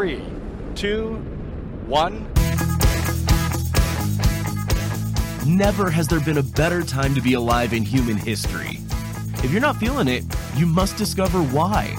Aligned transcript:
Three, 0.00 0.24
two, 0.74 1.16
one. 1.86 2.26
Never 5.46 5.90
has 5.90 6.08
there 6.08 6.20
been 6.20 6.38
a 6.38 6.42
better 6.42 6.82
time 6.82 7.14
to 7.14 7.20
be 7.20 7.34
alive 7.34 7.74
in 7.74 7.82
human 7.82 8.16
history. 8.16 8.78
If 9.44 9.50
you're 9.50 9.60
not 9.60 9.76
feeling 9.76 10.08
it, 10.08 10.24
you 10.56 10.64
must 10.64 10.96
discover 10.96 11.42
why. 11.42 11.94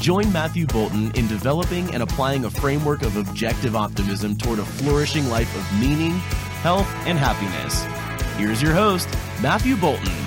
Join 0.00 0.30
Matthew 0.34 0.66
Boulton 0.66 1.12
in 1.12 1.26
developing 1.28 1.94
and 1.94 2.02
applying 2.02 2.44
a 2.44 2.50
framework 2.50 3.00
of 3.00 3.16
objective 3.16 3.74
optimism 3.74 4.36
toward 4.36 4.58
a 4.58 4.66
flourishing 4.66 5.30
life 5.30 5.56
of 5.56 5.80
meaning, 5.80 6.12
health, 6.60 6.88
and 7.06 7.18
happiness. 7.18 7.84
Here's 8.36 8.60
your 8.60 8.74
host, 8.74 9.08
Matthew 9.40 9.76
Boulton. 9.76 10.25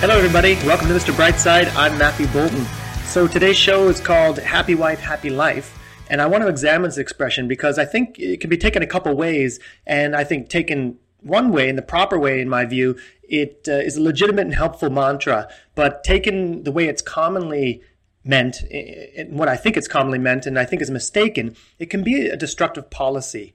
Hello, 0.00 0.16
everybody. 0.16 0.54
Welcome 0.64 0.88
to 0.88 0.94
Mr. 0.94 1.12
Brightside. 1.12 1.70
I'm 1.76 1.98
Matthew 1.98 2.26
Boulton. 2.28 2.64
So 3.04 3.28
today's 3.28 3.58
show 3.58 3.86
is 3.90 4.00
called 4.00 4.38
Happy 4.38 4.74
Wife, 4.74 4.98
Happy 4.98 5.28
Life. 5.28 5.78
And 6.08 6.22
I 6.22 6.26
want 6.26 6.42
to 6.42 6.48
examine 6.48 6.88
this 6.88 6.96
expression 6.96 7.46
because 7.46 7.78
I 7.78 7.84
think 7.84 8.18
it 8.18 8.40
can 8.40 8.48
be 8.48 8.56
taken 8.56 8.82
a 8.82 8.86
couple 8.86 9.14
ways. 9.14 9.60
And 9.86 10.16
I 10.16 10.24
think 10.24 10.48
taken 10.48 10.98
one 11.20 11.52
way, 11.52 11.68
in 11.68 11.76
the 11.76 11.82
proper 11.82 12.18
way, 12.18 12.40
in 12.40 12.48
my 12.48 12.64
view, 12.64 12.96
it 13.24 13.66
uh, 13.68 13.72
is 13.72 13.98
a 13.98 14.02
legitimate 14.02 14.46
and 14.46 14.54
helpful 14.54 14.88
mantra. 14.88 15.52
But 15.74 16.02
taken 16.02 16.62
the 16.62 16.72
way 16.72 16.86
it's 16.86 17.02
commonly 17.02 17.82
meant, 18.24 18.62
and 18.62 19.38
what 19.38 19.48
I 19.50 19.56
think 19.56 19.76
it's 19.76 19.86
commonly 19.86 20.18
meant, 20.18 20.46
and 20.46 20.58
I 20.58 20.64
think 20.64 20.80
is 20.80 20.90
mistaken, 20.90 21.56
it 21.78 21.90
can 21.90 22.02
be 22.02 22.26
a 22.26 22.38
destructive 22.38 22.88
policy. 22.88 23.52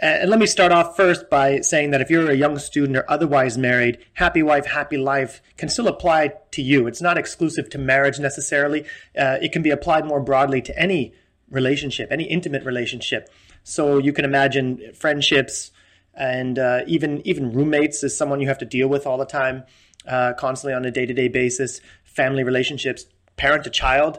And 0.00 0.28
let 0.28 0.40
me 0.40 0.46
start 0.46 0.72
off 0.72 0.96
first 0.96 1.30
by 1.30 1.60
saying 1.60 1.92
that 1.92 2.00
if 2.00 2.10
you're 2.10 2.30
a 2.30 2.36
young 2.36 2.58
student 2.58 2.96
or 2.96 3.08
otherwise 3.08 3.56
married, 3.56 3.98
happy 4.14 4.42
wife, 4.42 4.66
happy 4.66 4.96
life 4.96 5.40
can 5.56 5.68
still 5.68 5.86
apply 5.86 6.32
to 6.50 6.62
you. 6.62 6.86
It's 6.86 7.00
not 7.00 7.16
exclusive 7.16 7.70
to 7.70 7.78
marriage 7.78 8.18
necessarily. 8.18 8.82
Uh, 9.16 9.38
it 9.40 9.52
can 9.52 9.62
be 9.62 9.70
applied 9.70 10.04
more 10.04 10.20
broadly 10.20 10.60
to 10.62 10.78
any 10.78 11.14
relationship, 11.48 12.08
any 12.10 12.24
intimate 12.24 12.64
relationship. 12.64 13.30
So 13.62 13.98
you 13.98 14.12
can 14.12 14.24
imagine 14.24 14.92
friendships 14.94 15.70
and 16.12 16.58
uh, 16.58 16.80
even 16.86 17.26
even 17.26 17.52
roommates 17.52 18.02
is 18.02 18.16
someone 18.16 18.40
you 18.40 18.48
have 18.48 18.58
to 18.58 18.64
deal 18.64 18.88
with 18.88 19.06
all 19.06 19.18
the 19.18 19.24
time, 19.24 19.64
uh, 20.06 20.32
constantly 20.34 20.74
on 20.74 20.84
a 20.84 20.90
day 20.90 21.06
to 21.06 21.14
day 21.14 21.28
basis. 21.28 21.80
Family 22.04 22.44
relationships, 22.44 23.06
parent 23.36 23.64
to 23.64 23.70
child. 23.70 24.18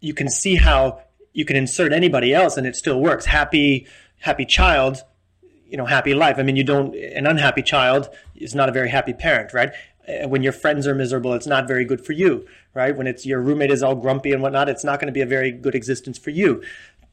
You 0.00 0.14
can 0.14 0.28
see 0.28 0.56
how 0.56 1.02
you 1.32 1.44
can 1.44 1.56
insert 1.56 1.92
anybody 1.92 2.32
else 2.32 2.56
and 2.56 2.66
it 2.66 2.76
still 2.76 3.00
works. 3.00 3.26
Happy 3.26 3.86
happy 4.24 4.46
child, 4.46 5.04
you 5.68 5.76
know, 5.76 5.84
happy 5.84 6.14
life. 6.14 6.36
I 6.38 6.42
mean, 6.42 6.56
you 6.56 6.64
don't, 6.64 6.94
an 6.94 7.26
unhappy 7.26 7.60
child 7.60 8.08
is 8.34 8.54
not 8.54 8.70
a 8.70 8.72
very 8.72 8.88
happy 8.88 9.12
parent, 9.12 9.52
right? 9.52 9.70
When 10.26 10.42
your 10.42 10.52
friends 10.52 10.86
are 10.86 10.94
miserable, 10.94 11.34
it's 11.34 11.46
not 11.46 11.68
very 11.68 11.84
good 11.84 12.04
for 12.04 12.12
you, 12.12 12.46
right? 12.72 12.96
When 12.96 13.06
it's 13.06 13.26
your 13.26 13.40
roommate 13.40 13.70
is 13.70 13.82
all 13.82 13.94
grumpy 13.94 14.32
and 14.32 14.42
whatnot, 14.42 14.70
it's 14.70 14.82
not 14.82 14.98
going 14.98 15.08
to 15.08 15.12
be 15.12 15.20
a 15.20 15.26
very 15.26 15.50
good 15.50 15.74
existence 15.74 16.16
for 16.16 16.30
you. 16.30 16.62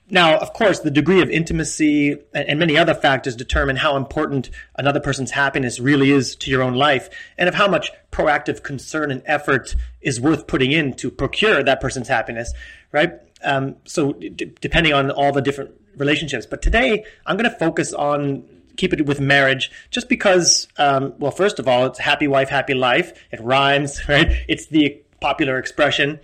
Now, 0.09 0.37
of 0.37 0.53
course, 0.53 0.79
the 0.79 0.91
degree 0.91 1.21
of 1.21 1.29
intimacy 1.29 2.17
and 2.33 2.57
many 2.59 2.77
other 2.77 2.93
factors 2.93 3.35
determine 3.35 3.75
how 3.77 3.97
important 3.97 4.49
another 4.77 5.01
person's 5.01 5.31
happiness 5.31 5.79
really 5.79 6.11
is 6.11 6.35
to 6.37 6.49
your 6.49 6.61
own 6.61 6.75
life 6.75 7.09
and 7.37 7.49
of 7.49 7.55
how 7.55 7.67
much 7.67 7.91
proactive 8.11 8.63
concern 8.63 9.11
and 9.11 9.21
effort 9.25 9.75
is 9.99 10.19
worth 10.19 10.47
putting 10.47 10.71
in 10.71 10.93
to 10.95 11.11
procure 11.11 11.61
that 11.63 11.81
person's 11.81 12.07
happiness, 12.07 12.53
right? 12.93 13.19
Um, 13.43 13.75
so, 13.85 14.13
d- 14.13 14.53
depending 14.61 14.93
on 14.93 15.11
all 15.11 15.31
the 15.33 15.41
different 15.41 15.80
relationships. 15.97 16.45
But 16.45 16.61
today, 16.61 17.05
I'm 17.25 17.37
going 17.37 17.49
to 17.49 17.57
focus 17.57 17.93
on 17.93 18.45
keep 18.77 18.93
it 18.93 19.05
with 19.05 19.19
marriage 19.19 19.69
just 19.89 20.07
because 20.07 20.67
um, 20.77 21.13
well 21.19 21.29
first 21.29 21.59
of 21.59 21.67
all 21.67 21.85
it's 21.85 21.99
happy 21.99 22.27
wife 22.27 22.49
happy 22.49 22.73
life. 22.73 23.13
It 23.31 23.39
rhymes 23.41 24.01
right? 24.09 24.31
It's 24.47 24.67
the 24.67 25.01
popular 25.19 25.57
expression. 25.57 26.19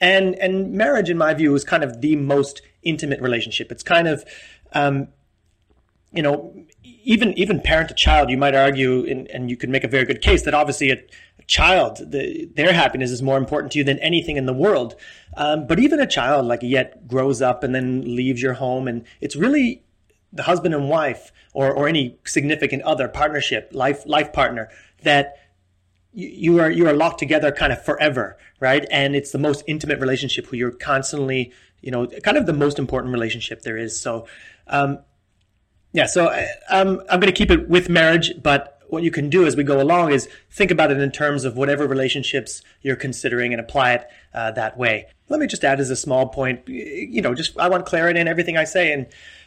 And 0.00 0.34
and 0.36 0.72
marriage 0.72 1.10
in 1.10 1.18
my 1.18 1.34
view 1.34 1.54
is 1.54 1.64
kind 1.64 1.82
of 1.82 2.00
the 2.00 2.16
most 2.16 2.62
intimate 2.82 3.20
relationship. 3.20 3.72
It's 3.72 3.82
kind 3.82 4.08
of 4.08 4.24
um, 4.72 5.08
you 6.12 6.22
know 6.22 6.54
even 6.82 7.32
even 7.38 7.60
parent 7.60 7.88
to 7.88 7.94
child 7.94 8.30
you 8.30 8.36
might 8.36 8.54
argue 8.54 9.04
and, 9.06 9.28
and 9.28 9.50
you 9.50 9.56
could 9.56 9.70
make 9.70 9.84
a 9.84 9.88
very 9.88 10.04
good 10.04 10.20
case 10.20 10.42
that 10.42 10.54
obviously 10.54 10.90
a, 10.90 10.96
child 11.46 11.98
the, 12.10 12.48
their 12.54 12.72
happiness 12.72 13.10
is 13.10 13.22
more 13.22 13.38
important 13.38 13.72
to 13.72 13.78
you 13.78 13.84
than 13.84 13.98
anything 14.00 14.36
in 14.36 14.46
the 14.46 14.52
world 14.52 14.96
um, 15.36 15.66
but 15.66 15.78
even 15.78 16.00
a 16.00 16.06
child 16.06 16.44
like 16.46 16.60
yet 16.62 17.06
grows 17.06 17.40
up 17.40 17.62
and 17.62 17.74
then 17.74 18.16
leaves 18.16 18.42
your 18.42 18.54
home 18.54 18.88
and 18.88 19.04
it's 19.20 19.36
really 19.36 19.82
the 20.32 20.42
husband 20.42 20.74
and 20.74 20.88
wife 20.88 21.32
or, 21.52 21.72
or 21.72 21.88
any 21.88 22.18
significant 22.24 22.82
other 22.82 23.08
partnership, 23.08 23.70
life 23.72 24.04
life 24.06 24.32
partner 24.32 24.68
that 25.02 25.36
you, 26.12 26.28
you 26.28 26.60
are 26.60 26.70
you 26.70 26.86
are 26.86 26.92
locked 26.92 27.18
together 27.18 27.50
kind 27.50 27.72
of 27.72 27.82
forever, 27.82 28.36
right? 28.60 28.86
And 28.90 29.16
it's 29.16 29.32
the 29.32 29.38
most 29.38 29.64
intimate 29.66 30.00
relationship 30.00 30.46
who 30.46 30.56
you're 30.56 30.70
constantly, 30.70 31.52
you 31.80 31.90
know, 31.90 32.06
kind 32.06 32.36
of 32.36 32.46
the 32.46 32.52
most 32.52 32.78
important 32.78 33.12
relationship 33.12 33.62
there 33.62 33.76
is. 33.76 33.98
So, 33.98 34.26
um, 34.66 34.98
yeah. 35.92 36.06
So 36.06 36.28
um, 36.70 37.00
I'm 37.08 37.20
going 37.20 37.32
to 37.32 37.32
keep 37.32 37.50
it 37.50 37.68
with 37.68 37.88
marriage, 37.88 38.32
but 38.42 38.75
what 38.88 39.02
you 39.02 39.10
can 39.10 39.28
do 39.28 39.46
as 39.46 39.56
we 39.56 39.64
go 39.64 39.80
along 39.80 40.12
is 40.12 40.28
think 40.50 40.70
about 40.70 40.90
it 40.90 40.98
in 40.98 41.10
terms 41.10 41.44
of 41.44 41.56
whatever 41.56 41.86
relationships 41.86 42.62
you're 42.82 42.96
considering 42.96 43.52
and 43.52 43.60
apply 43.60 43.92
it 43.94 44.08
uh, 44.34 44.50
that 44.52 44.76
way. 44.78 45.06
Let 45.28 45.40
me 45.40 45.46
just 45.46 45.64
add 45.64 45.80
as 45.80 45.90
a 45.90 45.96
small 45.96 46.28
point, 46.28 46.68
you 46.68 47.20
know, 47.20 47.34
just 47.34 47.58
I 47.58 47.68
want 47.68 47.86
clarity 47.86 48.20
in 48.20 48.28
everything 48.28 48.56
I 48.56 48.64
say 48.64 48.92
and 48.92 49.06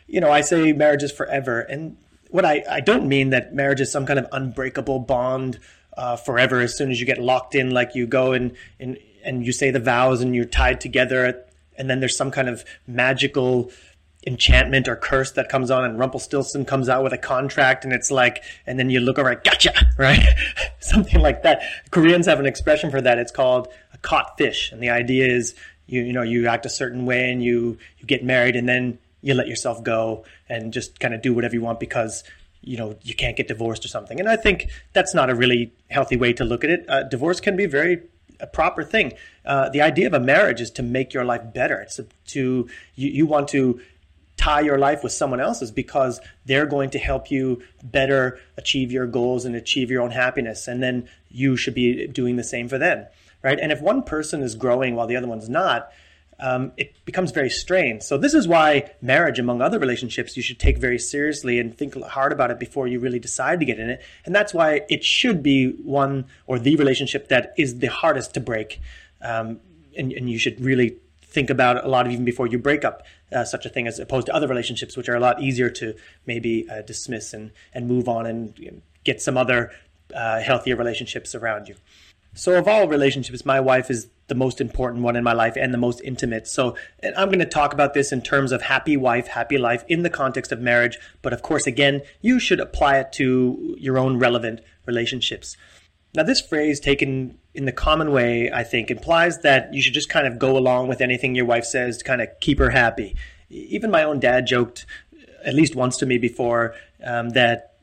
you 0.10 0.20
know, 0.20 0.32
I 0.32 0.42
say 0.42 0.74
marriage 0.74 1.04
is 1.04 1.12
forever. 1.12 1.62
And 1.62 1.96
what 2.30 2.44
I, 2.44 2.64
I 2.70 2.80
don't 2.82 3.08
mean 3.08 3.30
that 3.30 3.54
marriage 3.54 3.80
is 3.80 3.92
some 3.92 4.06
kind 4.06 4.20
of 4.20 4.28
unbreakable 4.32 5.00
bond 5.00 5.60
uh, 5.96 6.16
forever 6.16 6.60
as 6.60 6.76
soon 6.76 6.92
as 6.92 7.00
you 7.00 7.06
get 7.06 7.20
locked 7.20 7.56
in, 7.56 7.72
like 7.72 7.96
you 7.96 8.08
go 8.08 8.34
and, 8.34 8.56
and, 8.80 8.98
and 9.24 9.46
you 9.46 9.52
say 9.52 9.72
the 9.72 9.80
vows 9.80 10.22
and 10.22 10.36
you're 10.36 10.46
tied 10.46 10.82
together. 10.82 11.46
And 11.78 11.90
then 11.90 12.00
there's 12.00 12.18
some 12.18 12.32
kind 12.32 12.50
of 12.50 12.66
magical 12.88 13.72
enchantment 14.30 14.88
or 14.88 14.96
curse 14.96 15.32
that 15.32 15.50
comes 15.50 15.72
on 15.72 15.84
and 15.84 15.98
Rumpelstiltskin 15.98 16.64
comes 16.64 16.88
out 16.88 17.04
with 17.04 17.14
a 17.14 17.18
contract 17.18 17.84
and 17.84 17.92
it's 17.92 18.12
like, 18.12 18.44
and 18.68 18.78
then 18.78 18.92
you 18.92 19.00
look 19.00 19.18
over, 19.18 19.34
gotcha, 19.36 19.74
right? 19.98 20.24
Something 20.80 21.20
like 21.20 21.42
that. 21.44 21.64
Koreans 21.90 22.28
have 22.28 22.40
an 22.40 22.46
expression 22.46 22.92
for 22.92 23.02
that. 23.02 23.18
It's 23.18 23.32
called 23.32 23.68
a 23.92 23.98
caught 23.98 24.38
fish. 24.38 24.72
And 24.72 24.82
the 24.82 24.92
idea 24.92 25.26
is 25.26 25.56
you, 25.88 26.04
you 26.04 26.14
know, 26.14 26.22
you 26.22 26.48
act 26.48 26.68
a 26.68 26.70
certain 26.70 27.08
way 27.08 27.32
and 27.32 27.44
you, 27.44 27.80
you 27.98 28.06
get 28.06 28.24
married 28.24 28.56
and 28.56 28.70
then 28.70 29.00
you 29.22 29.34
let 29.34 29.48
yourself 29.48 29.84
go 29.84 30.24
and 30.48 30.72
just 30.72 31.00
kind 31.00 31.16
of 31.16 31.24
do 31.24 31.34
whatever 31.34 31.56
you 31.56 31.62
want 31.62 31.80
because 31.80 32.24
you 32.62 32.78
know 32.78 32.96
you 33.04 33.16
can't 33.16 33.36
get 33.36 33.48
divorced 33.48 33.84
or 33.84 33.88
something. 33.88 34.20
And 34.20 34.30
I 34.30 34.36
think 34.36 34.70
that's 34.94 35.14
not 35.14 35.30
a 35.30 35.36
really 35.36 35.74
healthy 35.90 36.18
way 36.18 36.34
to 36.34 36.46
look 36.46 36.64
at 36.64 36.70
it. 36.70 36.86
Uh, 36.88 37.04
divorce 37.04 37.40
can 37.40 37.56
be 37.56 37.66
very 37.66 38.02
a 38.40 38.48
proper 38.48 38.84
thing. 38.84 39.14
Uh, 39.46 39.70
the 39.70 39.82
idea 39.82 40.08
of 40.08 40.14
a 40.14 40.20
marriage 40.20 40.62
is 40.62 40.72
to 40.72 40.84
make 40.84 41.14
your 41.14 41.26
life 41.26 41.42
better. 41.54 41.80
It's 41.82 41.98
to, 41.98 42.08
to 42.28 42.70
you, 42.96 43.10
you 43.10 43.26
want 43.26 43.50
to 43.50 43.82
tie 44.40 44.62
your 44.62 44.78
life 44.78 45.04
with 45.04 45.12
someone 45.12 45.42
else's 45.42 45.70
because 45.70 46.22
they're 46.46 46.66
going 46.66 46.90
to 46.90 46.98
help 46.98 47.30
you 47.30 47.62
better 47.84 48.40
achieve 48.58 48.90
your 48.90 49.06
goals 49.06 49.44
and 49.44 49.54
achieve 49.54 49.92
your 49.92 50.02
own 50.02 50.12
happiness 50.12 50.68
and 50.68 50.82
then 50.82 51.08
you 51.28 51.58
should 51.58 51.74
be 51.74 52.08
doing 52.08 52.38
the 52.38 52.44
same 52.44 52.70
for 52.70 52.78
them 52.78 53.06
right 53.44 53.60
and 53.60 53.72
if 53.72 53.82
one 53.82 54.02
person 54.02 54.42
is 54.42 54.56
growing 54.56 54.96
while 54.96 55.08
the 55.08 55.18
other 55.18 55.28
one's 55.28 55.50
not 55.50 55.92
um, 56.42 56.72
it 56.78 56.94
becomes 57.06 57.32
very 57.32 57.50
strained. 57.50 58.02
So 58.02 58.18
this 58.18 58.34
is 58.34 58.48
why 58.48 58.92
marriage, 59.02 59.40
among 59.40 59.62
other 59.62 59.78
relationships, 59.78 60.38
you 60.38 60.44
should 60.44 60.60
take 60.60 60.78
very 60.78 60.98
seriously 60.98 61.60
and 61.60 61.78
think 61.78 62.02
hard 62.02 62.32
about 62.32 62.50
it 62.50 62.60
before 62.60 62.88
you 62.88 63.00
really 63.00 63.20
decide 63.20 63.60
to 63.60 63.66
get 63.66 63.78
in 63.80 63.90
it. 63.90 64.02
And 64.26 64.34
that's 64.34 64.54
why 64.54 64.82
it 64.90 65.04
should 65.04 65.44
be 65.44 65.72
one 65.72 66.28
or 66.48 66.58
the 66.58 66.78
relationship 66.78 67.28
that 67.28 67.54
is 67.58 67.80
the 67.80 67.88
hardest 67.88 68.34
to 68.36 68.40
break. 68.40 68.80
Um, 69.22 69.60
and, 69.98 70.14
and, 70.14 70.30
you 70.30 70.38
should 70.40 70.62
really 70.62 70.96
think 71.30 71.50
about 71.50 71.84
a 71.84 71.88
lot 71.88 72.06
of 72.06 72.12
even 72.12 72.26
before 72.26 72.48
you 72.48 72.58
break 72.58 72.84
up 72.84 73.04
uh, 73.32 73.44
such 73.44 73.66
a 73.66 73.70
thing 73.70 73.88
as 73.88 74.00
opposed 74.00 74.26
to 74.28 74.34
other 74.34 74.48
relationships, 74.48 74.98
which 74.98 75.08
are 75.08 75.16
a 75.16 75.20
lot 75.20 75.42
easier 75.42 75.70
to 75.70 75.96
maybe 76.26 76.68
uh, 76.70 76.82
dismiss 76.82 77.34
and, 77.34 77.52
and 77.74 77.88
move 77.88 78.10
on 78.10 78.26
and 78.26 78.58
you 78.58 78.72
know, 78.72 78.78
get 79.04 79.22
some 79.22 79.38
other 79.38 79.72
uh, 80.16 80.40
healthier 80.40 80.76
relationships 80.76 81.36
around 81.36 81.68
you. 81.68 81.76
So, 82.36 82.58
of 82.58 82.68
all 82.68 82.88
relationships, 82.88 83.44
my 83.44 83.60
wife 83.60 83.90
is 83.90 84.08
the 84.28 84.36
most 84.36 84.62
important 84.62 85.04
one 85.04 85.16
in 85.16 85.24
my 85.24 85.34
life 85.34 85.56
and 85.56 85.74
the 85.74 85.80
most 85.80 86.00
intimate. 86.02 86.48
So, 86.48 86.76
I'm 87.18 87.30
going 87.30 87.40
to 87.40 87.46
talk 87.46 87.74
about 87.74 87.94
this 87.94 88.12
in 88.12 88.22
terms 88.22 88.52
of 88.52 88.62
happy 88.62 88.96
wife, 88.98 89.28
happy 89.28 89.58
life 89.58 89.84
in 89.88 90.04
the 90.04 90.10
context 90.10 90.52
of 90.52 90.60
marriage. 90.60 91.00
But 91.22 91.34
of 91.34 91.42
course, 91.42 91.66
again, 91.66 92.02
you 92.22 92.40
should 92.40 92.60
apply 92.60 92.98
it 92.98 93.12
to 93.14 93.76
your 93.80 93.98
own 93.98 94.20
relevant 94.20 94.62
relationships. 94.86 95.58
Now, 96.16 96.24
this 96.24 96.42
phrase, 96.42 96.80
taken 96.80 97.38
in 97.54 97.66
the 97.66 97.72
common 97.72 98.12
way, 98.12 98.52
I 98.52 98.64
think, 98.64 98.90
implies 98.90 99.40
that 99.42 99.74
you 99.74 99.82
should 99.82 99.94
just 99.94 100.10
kind 100.10 100.26
of 100.26 100.40
go 100.40 100.58
along 100.58 100.88
with 100.88 101.02
anything 101.02 101.36
your 101.36 101.46
wife 101.46 101.66
says 101.66 101.98
to 101.98 102.04
kind 102.04 102.22
of 102.22 102.30
keep 102.40 102.58
her 102.60 102.72
happy. 102.72 103.16
Even 103.50 103.92
my 103.92 104.04
own 104.04 104.20
dad 104.20 104.48
joked 104.48 104.86
at 105.46 105.54
least 105.54 105.76
once 105.76 105.98
to 105.98 106.06
me 106.06 106.18
before 106.18 106.74
um, 107.04 107.30
that, 107.32 107.76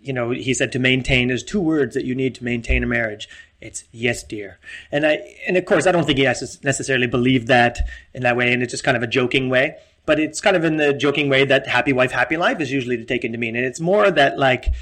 you 0.00 0.12
know, 0.12 0.30
he 0.30 0.54
said 0.54 0.72
to 0.72 0.78
maintain, 0.78 1.28
there's 1.28 1.44
two 1.44 1.60
words 1.60 1.94
that 1.94 2.04
you 2.04 2.14
need 2.14 2.34
to 2.36 2.44
maintain 2.44 2.82
a 2.82 2.86
marriage. 2.86 3.28
It's 3.60 3.84
yes, 3.92 4.22
dear. 4.22 4.58
And 4.90 5.04
I, 5.04 5.18
and 5.46 5.56
of 5.56 5.64
course, 5.64 5.86
I 5.86 5.92
don't 5.92 6.04
think 6.04 6.18
he 6.18 6.24
necessarily 6.24 7.06
believed 7.06 7.48
that 7.48 7.78
in 8.14 8.22
that 8.22 8.36
way, 8.36 8.52
and 8.52 8.62
it's 8.62 8.70
just 8.70 8.84
kind 8.84 8.96
of 8.96 9.02
a 9.02 9.06
joking 9.06 9.50
way. 9.50 9.76
But 10.06 10.18
it's 10.18 10.40
kind 10.40 10.56
of 10.56 10.64
in 10.64 10.76
the 10.76 10.94
joking 10.94 11.28
way 11.28 11.44
that 11.44 11.66
happy 11.66 11.92
wife, 11.92 12.12
happy 12.12 12.36
life 12.36 12.60
is 12.60 12.72
usually 12.72 13.04
taken 13.04 13.32
to 13.32 13.38
mean. 13.38 13.56
And 13.56 13.66
it's 13.66 13.80
more 13.80 14.10
that, 14.10 14.38
like, 14.38 14.72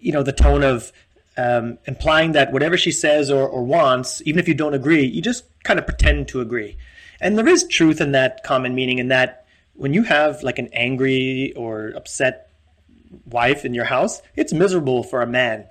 you 0.00 0.12
know, 0.12 0.22
the 0.22 0.32
tone 0.32 0.62
of 0.62 0.92
um, 1.36 1.78
implying 1.86 2.32
that 2.32 2.52
whatever 2.52 2.76
she 2.76 2.90
says 2.90 3.30
or, 3.30 3.46
or 3.48 3.64
wants, 3.64 4.22
even 4.24 4.38
if 4.38 4.48
you 4.48 4.54
don't 4.54 4.74
agree, 4.74 5.04
you 5.04 5.20
just 5.20 5.44
kind 5.64 5.78
of 5.78 5.86
pretend 5.86 6.28
to 6.28 6.40
agree. 6.40 6.76
And 7.20 7.36
there 7.38 7.48
is 7.48 7.66
truth 7.66 8.00
in 8.00 8.12
that 8.12 8.42
common 8.44 8.74
meaning 8.74 8.98
in 8.98 9.08
that 9.08 9.46
when 9.74 9.92
you 9.92 10.02
have 10.02 10.42
like 10.42 10.58
an 10.58 10.68
angry 10.72 11.52
or 11.56 11.92
upset 11.96 12.50
wife 13.26 13.64
in 13.64 13.74
your 13.74 13.84
house, 13.84 14.22
it's 14.34 14.52
miserable 14.52 15.02
for 15.02 15.22
a 15.22 15.26
man 15.26 15.66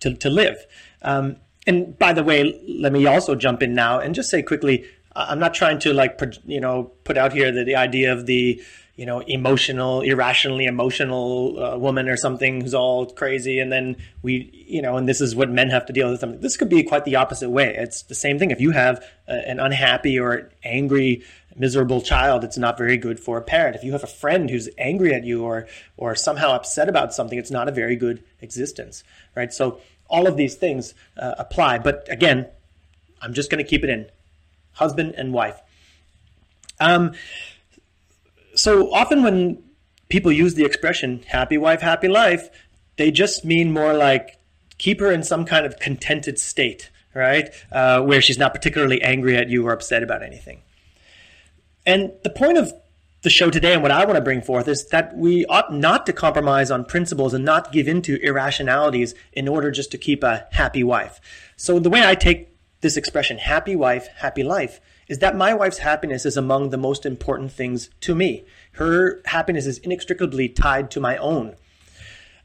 to, 0.00 0.14
to 0.14 0.30
live. 0.30 0.66
Um, 1.02 1.36
and 1.66 1.98
by 1.98 2.12
the 2.12 2.24
way, 2.24 2.60
let 2.68 2.92
me 2.92 3.06
also 3.06 3.34
jump 3.34 3.62
in 3.62 3.74
now 3.74 3.98
and 3.98 4.14
just 4.14 4.30
say 4.30 4.42
quickly, 4.42 4.84
I'm 5.16 5.38
not 5.38 5.54
trying 5.54 5.78
to 5.80 5.92
like, 5.92 6.20
you 6.44 6.60
know, 6.60 6.92
put 7.04 7.16
out 7.16 7.32
here 7.32 7.52
the, 7.52 7.64
the 7.64 7.76
idea 7.76 8.12
of 8.12 8.26
the, 8.26 8.62
you 8.96 9.06
know, 9.06 9.20
emotional, 9.20 10.02
irrationally 10.02 10.66
emotional 10.66 11.62
uh, 11.62 11.76
woman 11.76 12.08
or 12.08 12.16
something 12.16 12.60
who's 12.60 12.74
all 12.74 13.06
crazy. 13.06 13.58
And 13.58 13.72
then 13.72 13.96
we, 14.22 14.64
you 14.68 14.80
know, 14.80 14.96
and 14.96 15.08
this 15.08 15.20
is 15.20 15.34
what 15.34 15.50
men 15.50 15.70
have 15.70 15.86
to 15.86 15.92
deal 15.92 16.10
with. 16.10 16.20
Something. 16.20 16.40
This 16.40 16.56
could 16.56 16.68
be 16.68 16.82
quite 16.84 17.04
the 17.04 17.16
opposite 17.16 17.50
way. 17.50 17.74
It's 17.76 18.02
the 18.02 18.14
same 18.14 18.38
thing. 18.38 18.52
If 18.52 18.60
you 18.60 18.70
have 18.70 19.04
a, 19.26 19.48
an 19.48 19.58
unhappy 19.58 20.18
or 20.18 20.50
angry, 20.62 21.24
miserable 21.56 22.02
child, 22.02 22.44
it's 22.44 22.56
not 22.56 22.78
very 22.78 22.96
good 22.96 23.18
for 23.18 23.36
a 23.36 23.42
parent. 23.42 23.74
If 23.74 23.82
you 23.82 23.92
have 23.92 24.04
a 24.04 24.08
friend 24.08 24.48
who's 24.48 24.68
angry 24.78 25.12
at 25.12 25.24
you 25.24 25.42
or, 25.42 25.66
or 25.96 26.14
somehow 26.14 26.52
upset 26.52 26.88
about 26.88 27.12
something, 27.12 27.38
it's 27.38 27.50
not 27.50 27.68
a 27.68 27.72
very 27.72 27.96
good 27.96 28.22
existence, 28.40 29.02
right? 29.34 29.52
So 29.52 29.80
all 30.08 30.28
of 30.28 30.36
these 30.36 30.54
things 30.54 30.94
uh, 31.16 31.34
apply. 31.38 31.78
But 31.78 32.06
again, 32.08 32.46
I'm 33.20 33.34
just 33.34 33.50
going 33.50 33.62
to 33.62 33.68
keep 33.68 33.82
it 33.82 33.90
in 33.90 34.06
husband 34.74 35.14
and 35.16 35.32
wife. 35.32 35.60
Um, 36.78 37.14
so 38.54 38.92
often 38.92 39.22
when 39.22 39.62
people 40.08 40.32
use 40.32 40.54
the 40.54 40.64
expression 40.64 41.22
happy 41.26 41.58
wife, 41.58 41.80
happy 41.80 42.08
life, 42.08 42.48
they 42.96 43.10
just 43.10 43.44
mean 43.44 43.72
more 43.72 43.94
like 43.94 44.38
keep 44.78 45.00
her 45.00 45.10
in 45.10 45.22
some 45.22 45.44
kind 45.44 45.66
of 45.66 45.78
contented 45.78 46.38
state, 46.38 46.90
right? 47.14 47.50
Uh, 47.72 48.00
where 48.02 48.20
she's 48.20 48.38
not 48.38 48.52
particularly 48.54 49.02
angry 49.02 49.36
at 49.36 49.48
you 49.48 49.66
or 49.66 49.72
upset 49.72 50.02
about 50.02 50.22
anything. 50.22 50.62
And 51.86 52.12
the 52.22 52.30
point 52.30 52.58
of 52.58 52.72
the 53.22 53.30
show 53.30 53.50
today 53.50 53.72
and 53.72 53.82
what 53.82 53.90
I 53.90 54.04
want 54.04 54.16
to 54.16 54.22
bring 54.22 54.42
forth 54.42 54.68
is 54.68 54.86
that 54.88 55.16
we 55.16 55.46
ought 55.46 55.72
not 55.72 56.04
to 56.06 56.12
compromise 56.12 56.70
on 56.70 56.84
principles 56.84 57.32
and 57.32 57.44
not 57.44 57.72
give 57.72 57.88
in 57.88 58.02
to 58.02 58.22
irrationalities 58.22 59.14
in 59.32 59.48
order 59.48 59.70
just 59.70 59.90
to 59.92 59.98
keep 59.98 60.22
a 60.22 60.46
happy 60.52 60.84
wife. 60.84 61.20
So 61.56 61.78
the 61.78 61.90
way 61.90 62.06
I 62.06 62.14
take 62.14 62.54
this 62.82 62.96
expression, 62.98 63.38
happy 63.38 63.74
wife, 63.74 64.08
happy 64.16 64.42
life, 64.42 64.80
is 65.08 65.18
that 65.18 65.36
my 65.36 65.54
wife's 65.54 65.78
happiness 65.78 66.24
is 66.24 66.36
among 66.36 66.70
the 66.70 66.76
most 66.76 67.04
important 67.04 67.52
things 67.52 67.90
to 68.00 68.14
me. 68.14 68.44
Her 68.72 69.20
happiness 69.26 69.66
is 69.66 69.78
inextricably 69.78 70.48
tied 70.48 70.90
to 70.92 71.00
my 71.00 71.16
own. 71.16 71.56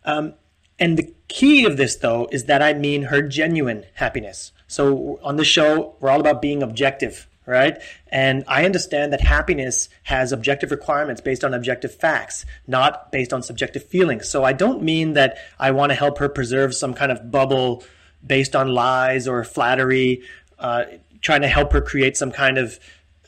Um, 0.05 0.33
and 0.79 0.97
the 0.97 1.13
key 1.27 1.65
of 1.65 1.77
this, 1.77 1.97
though, 1.97 2.27
is 2.31 2.45
that 2.45 2.61
I 2.61 2.73
mean 2.73 3.03
her 3.03 3.21
genuine 3.21 3.85
happiness. 3.95 4.51
So 4.67 5.19
on 5.23 5.35
the 5.35 5.43
show, 5.43 5.95
we're 5.99 6.09
all 6.09 6.19
about 6.21 6.41
being 6.41 6.63
objective, 6.63 7.27
right? 7.45 7.81
And 8.07 8.43
I 8.47 8.65
understand 8.65 9.11
that 9.13 9.21
happiness 9.21 9.89
has 10.03 10.31
objective 10.31 10.71
requirements 10.71 11.21
based 11.21 11.43
on 11.43 11.53
objective 11.53 11.93
facts, 11.93 12.45
not 12.67 13.11
based 13.11 13.33
on 13.33 13.43
subjective 13.43 13.83
feelings. 13.83 14.29
So 14.29 14.43
I 14.43 14.53
don't 14.53 14.83
mean 14.83 15.13
that 15.13 15.37
I 15.59 15.71
want 15.71 15.91
to 15.91 15.95
help 15.95 16.19
her 16.19 16.29
preserve 16.29 16.73
some 16.75 16.93
kind 16.93 17.11
of 17.11 17.29
bubble 17.31 17.83
based 18.25 18.55
on 18.55 18.69
lies 18.69 19.27
or 19.27 19.43
flattery. 19.43 20.23
Uh, 20.57 20.85
trying 21.21 21.41
to 21.41 21.47
help 21.47 21.73
her 21.73 21.81
create 21.81 22.17
some 22.17 22.31
kind 22.31 22.57
of 22.57 22.79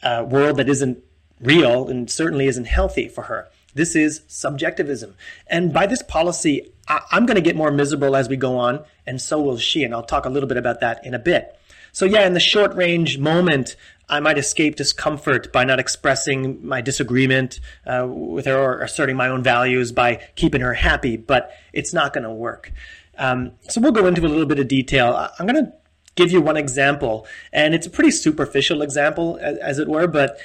uh, 0.04 0.26
world 0.28 0.58
that 0.58 0.70
isn't 0.70 1.04
real 1.40 1.88
and 1.88 2.10
certainly 2.10 2.48
isn't 2.48 2.66
healthy 2.66 3.08
for 3.08 3.24
her. 3.24 3.50
This 3.74 3.96
is 3.96 4.22
subjectivism. 4.28 5.16
And 5.48 5.74
by 5.74 5.86
this 5.86 6.02
policy, 6.02 6.72
I- 6.88 7.02
I'm 7.12 7.26
going 7.26 7.36
to 7.36 7.42
get 7.42 7.56
more 7.56 7.72
miserable 7.72 8.16
as 8.16 8.28
we 8.28 8.36
go 8.36 8.58
on, 8.58 8.84
and 9.06 9.22
so 9.22 9.42
will 9.42 9.58
she. 9.58 9.84
And 9.84 9.94
I'll 9.94 10.04
talk 10.04 10.26
a 10.26 10.30
little 10.30 10.50
bit 10.50 10.58
about 10.58 10.82
that 10.82 11.06
in 11.06 11.14
a 11.14 11.20
bit. 11.20 11.58
So, 11.94 12.06
yeah, 12.06 12.26
in 12.26 12.34
the 12.34 12.40
short 12.40 12.74
range 12.76 13.18
moment, 13.18 13.76
I 14.10 14.20
might 14.20 14.38
escape 14.38 14.76
discomfort 14.76 15.52
by 15.52 15.64
not 15.64 15.80
expressing 15.80 16.66
my 16.66 16.82
disagreement 16.82 17.60
uh, 17.86 18.08
with 18.08 18.46
her 18.46 18.58
or 18.58 18.82
asserting 18.82 19.16
my 19.16 19.28
own 19.28 19.44
values 19.44 19.92
by 19.92 20.28
keeping 20.36 20.62
her 20.62 20.74
happy, 20.74 21.18
but 21.18 21.52
it's 21.74 21.94
not 21.94 22.14
going 22.14 22.24
to 22.24 22.32
work. 22.32 22.72
Um, 23.18 23.54
so, 23.70 23.82
we'll 23.82 23.92
go 23.92 24.06
into 24.06 24.22
a 24.22 24.28
little 24.28 24.46
bit 24.46 24.60
of 24.60 24.68
detail. 24.68 25.30
I'm 25.38 25.46
going 25.46 25.66
to 25.66 25.74
give 26.22 26.32
you 26.32 26.42
one 26.42 26.58
example, 26.58 27.26
and 27.52 27.74
it's 27.74 27.88
a 27.88 27.90
pretty 27.90 28.12
superficial 28.12 28.82
example, 28.82 29.40
as, 29.42 29.80
it 29.80 29.88
were, 29.88 30.08
but 30.08 30.40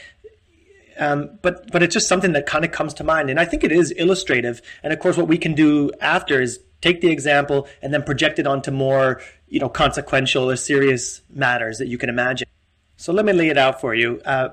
um, 0.99 1.39
but 1.43 1.71
but 1.71 1.83
it's 1.83 1.93
just 1.93 2.09
something 2.09 2.33
that 2.33 2.47
kind 2.47 2.65
of 2.65 2.73
comes 2.73 2.95
to 2.95 3.05
mind, 3.05 3.29
and 3.29 3.39
I 3.39 3.45
think 3.45 3.65
it 3.65 3.73
is 3.73 3.91
illustrative. 3.93 4.63
And 4.83 4.93
of 4.93 4.99
course, 4.99 5.17
what 5.17 5.29
we 5.29 5.39
can 5.39 5.55
do 5.55 5.91
after 6.01 6.41
is 6.41 6.61
take 6.81 7.01
the 7.01 7.11
example 7.11 7.67
and 7.83 7.93
then 7.93 8.03
project 8.03 8.39
it 8.39 8.47
onto 8.47 8.71
more 8.71 9.21
you 9.49 9.61
know 9.61 9.69
consequential 9.69 10.51
or 10.51 10.57
serious 10.57 11.21
matters 11.31 11.79
that 11.79 11.89
you 11.89 11.99
can 11.99 12.09
imagine. 12.09 12.49
So 12.97 13.13
let 13.13 13.25
me 13.27 13.33
lay 13.33 13.49
it 13.49 13.59
out 13.59 13.81
for 13.81 13.95
you. 13.95 14.21
Uh, 14.25 14.49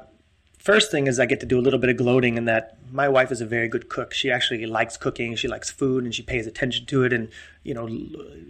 First 0.63 0.92
thing 0.92 1.07
is 1.07 1.19
I 1.19 1.25
get 1.25 1.42
to 1.42 1.45
do 1.45 1.60
a 1.60 1.62
little 1.62 1.77
bit 1.77 1.89
of 1.89 1.98
gloating 1.98 2.38
in 2.38 2.45
that 2.45 2.77
my 2.89 3.10
wife 3.10 3.33
is 3.33 3.42
a 3.42 3.45
very 3.45 3.68
good 3.68 3.89
cook. 3.89 4.13
She 4.13 4.31
actually 4.31 4.65
likes 4.65 4.95
cooking. 4.95 5.36
She 5.36 5.50
likes 5.50 5.69
food 5.69 6.06
and 6.06 6.15
she 6.15 6.24
pays 6.24 6.48
attention 6.48 6.86
to 6.86 7.04
it 7.04 7.12
and, 7.12 7.27
you 7.63 7.74
know, 7.74 7.89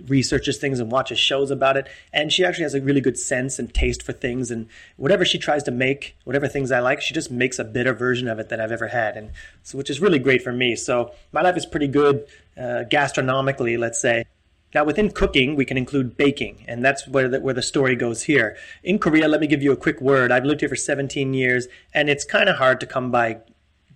researches 0.07 0.59
things 0.59 0.79
and 0.79 0.91
watches 0.91 1.17
shows 1.17 1.49
about 1.49 1.75
it. 1.75 1.87
And 2.13 2.31
she 2.31 2.45
actually 2.45 2.65
has 2.65 2.75
a 2.75 2.81
really 2.81 3.01
good 3.01 3.17
sense 3.17 3.57
and 3.57 3.73
taste 3.73 4.03
for 4.03 4.13
things. 4.13 4.51
And 4.51 4.67
whatever 4.95 5.25
she 5.25 5.39
tries 5.39 5.63
to 5.63 5.71
make, 5.71 6.15
whatever 6.23 6.47
things 6.47 6.71
I 6.71 6.81
like, 6.81 7.01
she 7.01 7.15
just 7.15 7.31
makes 7.31 7.57
a 7.57 7.63
better 7.63 7.95
version 7.95 8.27
of 8.27 8.37
it 8.37 8.49
than 8.49 8.61
I've 8.61 8.71
ever 8.71 8.89
had. 8.89 9.17
And 9.17 9.31
so, 9.63 9.79
which 9.79 9.89
is 9.89 9.99
really 9.99 10.19
great 10.19 10.43
for 10.43 10.53
me. 10.53 10.75
So 10.75 11.13
my 11.31 11.41
life 11.41 11.57
is 11.57 11.65
pretty 11.65 11.87
good 11.87 12.27
uh, 12.55 12.83
gastronomically, 12.91 13.79
let's 13.79 13.99
say. 13.99 14.25
Now, 14.73 14.83
within 14.83 15.11
cooking, 15.11 15.55
we 15.55 15.65
can 15.65 15.77
include 15.77 16.17
baking, 16.17 16.65
and 16.67 16.83
that's 16.83 17.07
where 17.07 17.29
the, 17.29 17.39
where 17.39 17.53
the 17.53 17.61
story 17.61 17.95
goes 17.95 18.23
here. 18.23 18.57
In 18.83 18.99
Korea, 18.99 19.27
let 19.27 19.41
me 19.41 19.47
give 19.47 19.61
you 19.61 19.71
a 19.71 19.77
quick 19.77 20.01
word. 20.01 20.31
I've 20.31 20.45
lived 20.45 20.61
here 20.61 20.69
for 20.69 20.75
17 20.75 21.33
years, 21.33 21.67
and 21.93 22.09
it's 22.09 22.25
kind 22.25 22.49
of 22.49 22.57
hard 22.57 22.79
to 22.79 22.85
come 22.85 23.11
by 23.11 23.39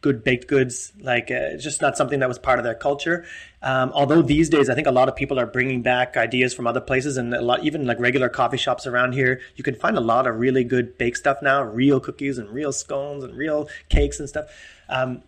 good 0.02 0.24
baked 0.24 0.48
goods. 0.48 0.94
Like, 1.00 1.32
uh, 1.32 1.54
it's 1.54 1.63
just 1.63 1.82
not 1.82 1.98
something 1.98 2.20
that 2.20 2.28
was 2.28 2.40
part 2.40 2.60
of 2.60 2.66
their 2.66 2.75
culture. 2.75 3.25
Um, 3.62 3.92
although 3.94 4.22
these 4.22 4.50
days, 4.50 4.70
I 4.70 4.75
think 4.75 4.88
a 4.88 4.92
lot 4.92 5.10
of 5.10 5.16
people 5.16 5.40
are 5.40 5.48
bringing 5.48 5.82
back 5.82 6.16
ideas 6.16 6.54
from 6.54 6.68
other 6.68 6.82
places, 6.82 7.18
and 7.18 7.34
a 7.34 7.42
lot, 7.42 7.63
even 7.63 7.86
like 7.86 8.00
regular 8.00 8.30
coffee 8.30 8.58
shops 8.58 8.86
around 8.86 9.13
here, 9.13 9.42
you 9.56 9.63
can 9.63 9.75
find 9.75 9.98
a 9.98 10.02
lot 10.02 10.28
of 10.28 10.36
really 10.36 10.63
good 10.63 10.98
baked 10.98 11.18
stuff 11.18 11.40
now, 11.42 11.63
real 11.63 12.00
cookies 12.00 12.38
and 12.38 12.50
real 12.50 12.72
scones 12.72 13.24
and 13.24 13.36
real 13.36 13.68
cakes 13.90 14.20
and 14.20 14.30
stuff. 14.30 14.46
Um, 14.90 15.24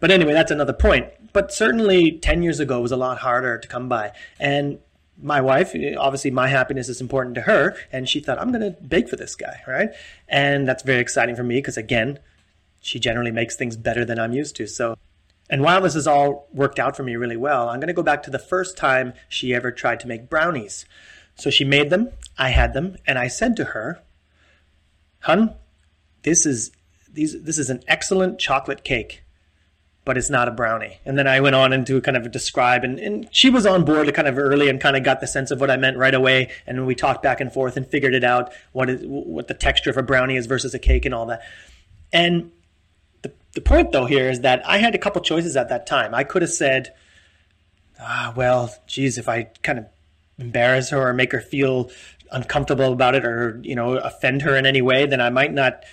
but 0.00 0.10
anyway, 0.10 0.32
that's 0.32 0.50
another 0.50 0.72
point. 0.72 1.08
But 1.32 1.52
certainly 1.52 2.12
10 2.12 2.42
years 2.42 2.60
ago 2.60 2.80
was 2.80 2.92
a 2.92 2.96
lot 2.96 3.18
harder 3.18 3.58
to 3.58 3.68
come 3.68 3.88
by. 3.88 4.12
And 4.38 4.78
my 5.20 5.40
wife, 5.40 5.74
obviously 5.98 6.30
my 6.30 6.48
happiness 6.48 6.88
is 6.88 7.00
important 7.00 7.34
to 7.34 7.42
her, 7.42 7.76
and 7.90 8.08
she 8.08 8.20
thought, 8.20 8.38
I'm 8.38 8.52
going 8.52 8.72
to 8.72 8.80
bake 8.80 9.08
for 9.08 9.16
this 9.16 9.34
guy, 9.34 9.60
right? 9.66 9.90
And 10.28 10.66
that's 10.68 10.82
very 10.82 11.00
exciting 11.00 11.34
for 11.36 11.42
me 11.42 11.56
because, 11.56 11.76
again, 11.76 12.18
she 12.80 13.00
generally 13.00 13.32
makes 13.32 13.56
things 13.56 13.76
better 13.76 14.04
than 14.04 14.18
I'm 14.18 14.32
used 14.32 14.54
to. 14.56 14.66
So, 14.66 14.96
and 15.50 15.62
while 15.62 15.80
this 15.80 15.94
has 15.94 16.06
all 16.06 16.48
worked 16.52 16.78
out 16.78 16.96
for 16.96 17.02
me 17.02 17.16
really 17.16 17.36
well, 17.36 17.68
I'm 17.68 17.80
going 17.80 17.88
to 17.88 17.94
go 17.94 18.02
back 18.02 18.22
to 18.24 18.30
the 18.30 18.38
first 18.38 18.76
time 18.76 19.14
she 19.28 19.54
ever 19.54 19.72
tried 19.72 20.00
to 20.00 20.08
make 20.08 20.30
brownies. 20.30 20.84
So 21.34 21.50
she 21.50 21.64
made 21.64 21.90
them, 21.90 22.10
I 22.36 22.50
had 22.50 22.72
them, 22.72 22.96
and 23.06 23.18
I 23.18 23.28
said 23.28 23.56
to 23.56 23.64
her, 23.64 24.02
Hun, 25.20 25.54
this 26.22 26.46
is, 26.46 26.70
these, 27.12 27.42
this 27.42 27.58
is 27.58 27.70
an 27.70 27.82
excellent 27.88 28.38
chocolate 28.38 28.84
cake 28.84 29.22
but 30.08 30.16
it's 30.16 30.30
not 30.30 30.48
a 30.48 30.50
brownie. 30.50 30.98
And 31.04 31.18
then 31.18 31.26
I 31.26 31.40
went 31.40 31.54
on 31.54 31.70
into 31.70 32.00
kind 32.00 32.16
of 32.16 32.30
describe, 32.30 32.82
and, 32.82 32.98
and 32.98 33.28
she 33.30 33.50
was 33.50 33.66
on 33.66 33.84
board 33.84 34.12
kind 34.14 34.26
of 34.26 34.38
early 34.38 34.70
and 34.70 34.80
kind 34.80 34.96
of 34.96 35.04
got 35.04 35.20
the 35.20 35.26
sense 35.26 35.50
of 35.50 35.60
what 35.60 35.70
I 35.70 35.76
meant 35.76 35.98
right 35.98 36.14
away. 36.14 36.50
And 36.66 36.86
we 36.86 36.94
talked 36.94 37.22
back 37.22 37.42
and 37.42 37.52
forth 37.52 37.76
and 37.76 37.86
figured 37.86 38.14
it 38.14 38.24
out 38.24 38.50
what 38.72 38.88
is 38.88 39.02
what 39.04 39.48
the 39.48 39.54
texture 39.54 39.90
of 39.90 39.98
a 39.98 40.02
brownie 40.02 40.36
is 40.36 40.46
versus 40.46 40.72
a 40.72 40.78
cake 40.78 41.04
and 41.04 41.14
all 41.14 41.26
that. 41.26 41.42
And 42.10 42.52
the, 43.20 43.32
the 43.52 43.60
point 43.60 43.92
though 43.92 44.06
here 44.06 44.30
is 44.30 44.40
that 44.40 44.66
I 44.66 44.78
had 44.78 44.94
a 44.94 44.98
couple 44.98 45.20
choices 45.20 45.58
at 45.58 45.68
that 45.68 45.86
time. 45.86 46.14
I 46.14 46.24
could 46.24 46.40
have 46.40 46.50
said, 46.50 46.94
ah, 48.00 48.32
well, 48.34 48.74
geez, 48.86 49.18
if 49.18 49.28
I 49.28 49.50
kind 49.62 49.78
of 49.78 49.84
embarrass 50.38 50.88
her 50.88 51.06
or 51.06 51.12
make 51.12 51.32
her 51.32 51.42
feel 51.42 51.90
uncomfortable 52.32 52.94
about 52.94 53.14
it 53.14 53.26
or 53.26 53.60
you 53.62 53.74
know 53.74 53.98
offend 53.98 54.40
her 54.40 54.56
in 54.56 54.64
any 54.64 54.80
way, 54.80 55.04
then 55.04 55.20
I 55.20 55.28
might 55.28 55.52
not 55.52 55.84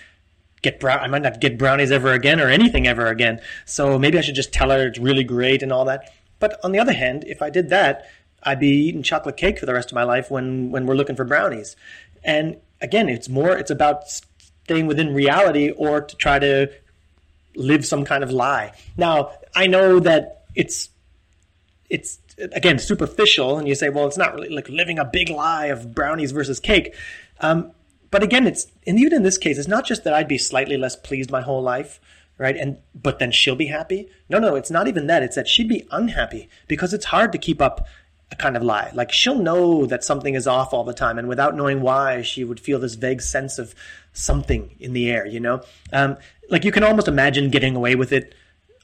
get 0.66 0.80
brown. 0.80 1.00
I 1.00 1.08
might 1.08 1.22
not 1.22 1.40
get 1.40 1.58
brownies 1.58 1.92
ever 1.92 2.12
again 2.12 2.42
or 2.42 2.50
anything 2.50 2.88
ever 2.88 3.08
again. 3.08 3.40
So 3.66 3.98
maybe 3.98 4.18
I 4.18 4.22
should 4.22 4.36
just 4.36 4.52
tell 4.52 4.72
her 4.72 4.88
it's 4.88 5.00
really 5.00 5.24
great 5.24 5.64
and 5.64 5.72
all 5.72 5.86
that. 5.86 6.12
But 6.40 6.60
on 6.64 6.74
the 6.74 6.80
other 6.80 6.92
hand, 6.94 7.24
if 7.26 7.42
I 7.42 7.50
did 7.50 7.70
that, 7.70 8.10
I'd 8.44 8.60
be 8.60 8.68
eating 8.68 9.04
chocolate 9.04 9.38
cake 9.38 9.60
for 9.60 9.66
the 9.66 9.74
rest 9.74 9.90
of 9.92 9.96
my 9.96 10.04
life 10.04 10.30
when 10.30 10.72
when 10.72 10.86
we're 10.86 10.96
looking 10.96 11.16
for 11.16 11.24
brownies. 11.24 11.76
And 12.24 12.58
again, 12.82 13.08
it's 13.08 13.30
more 13.30 13.58
it's 13.58 13.72
about 13.72 14.10
staying 14.10 14.88
within 14.88 15.14
reality 15.14 15.70
or 15.72 16.02
to 16.02 16.16
try 16.16 16.40
to 16.40 16.72
live 17.56 17.86
some 17.86 18.04
kind 18.04 18.24
of 18.24 18.32
lie. 18.32 18.74
Now, 18.98 19.32
I 19.56 19.68
know 19.68 20.00
that 20.00 20.44
it's 20.56 20.90
it's 21.90 22.20
again 22.38 22.80
superficial, 22.80 23.58
and 23.58 23.68
you 23.68 23.76
say, 23.76 23.90
well, 23.90 24.08
it's 24.08 24.18
not 24.18 24.34
really 24.34 24.50
like 24.50 24.68
living 24.70 25.00
a 25.00 25.06
big 25.06 25.30
lie 25.30 25.68
of 25.68 25.94
brownies 25.94 26.32
versus 26.32 26.60
cake. 26.60 26.94
Um, 27.40 27.72
but 28.16 28.24
again, 28.24 28.48
it's 28.48 28.68
and 28.88 28.98
even 28.98 29.12
in 29.12 29.24
this 29.24 29.38
case, 29.38 29.58
it's 29.58 29.68
not 29.68 29.86
just 29.86 30.06
that 30.06 30.14
I'd 30.14 30.30
be 30.30 30.38
slightly 30.38 30.78
less 30.78 30.96
pleased 30.96 31.32
my 31.32 31.42
whole 31.42 31.62
life, 31.62 32.00
right? 32.38 32.56
And 32.56 32.78
but 32.94 33.20
then 33.20 33.30
she'll 33.30 33.58
be 33.58 33.66
happy. 33.66 34.08
No, 34.30 34.40
no, 34.40 34.56
it's 34.56 34.72
not 34.72 34.88
even 34.88 35.08
that. 35.08 35.22
It's 35.22 35.36
that 35.36 35.50
she'd 35.50 35.68
be 35.68 35.86
unhappy 35.92 36.48
because 36.70 36.94
it's 36.94 37.04
hard 37.04 37.34
to 37.34 37.38
keep 37.38 37.62
up 37.62 37.86
a 38.32 38.38
kind 38.38 38.56
of 38.56 38.64
lie. 38.64 38.90
Like 38.94 39.12
she'll 39.12 39.38
know 39.38 39.86
that 39.88 40.06
something 40.06 40.34
is 40.34 40.48
off 40.48 40.74
all 40.74 40.86
the 40.86 40.94
time, 40.94 41.20
and 41.20 41.28
without 41.28 41.58
knowing 41.58 41.82
why, 41.82 42.22
she 42.22 42.46
would 42.46 42.62
feel 42.62 42.80
this 42.80 42.96
vague 42.96 43.22
sense 43.22 43.60
of 43.60 43.76
something 44.14 44.74
in 44.80 44.94
the 44.94 45.12
air. 45.12 45.28
You 45.28 45.42
know, 45.42 45.64
um, 45.92 46.16
like 46.50 46.64
you 46.64 46.72
can 46.72 46.86
almost 46.86 47.10
imagine 47.10 47.50
getting 47.50 47.76
away 47.76 47.96
with 47.96 48.14
it 48.14 48.34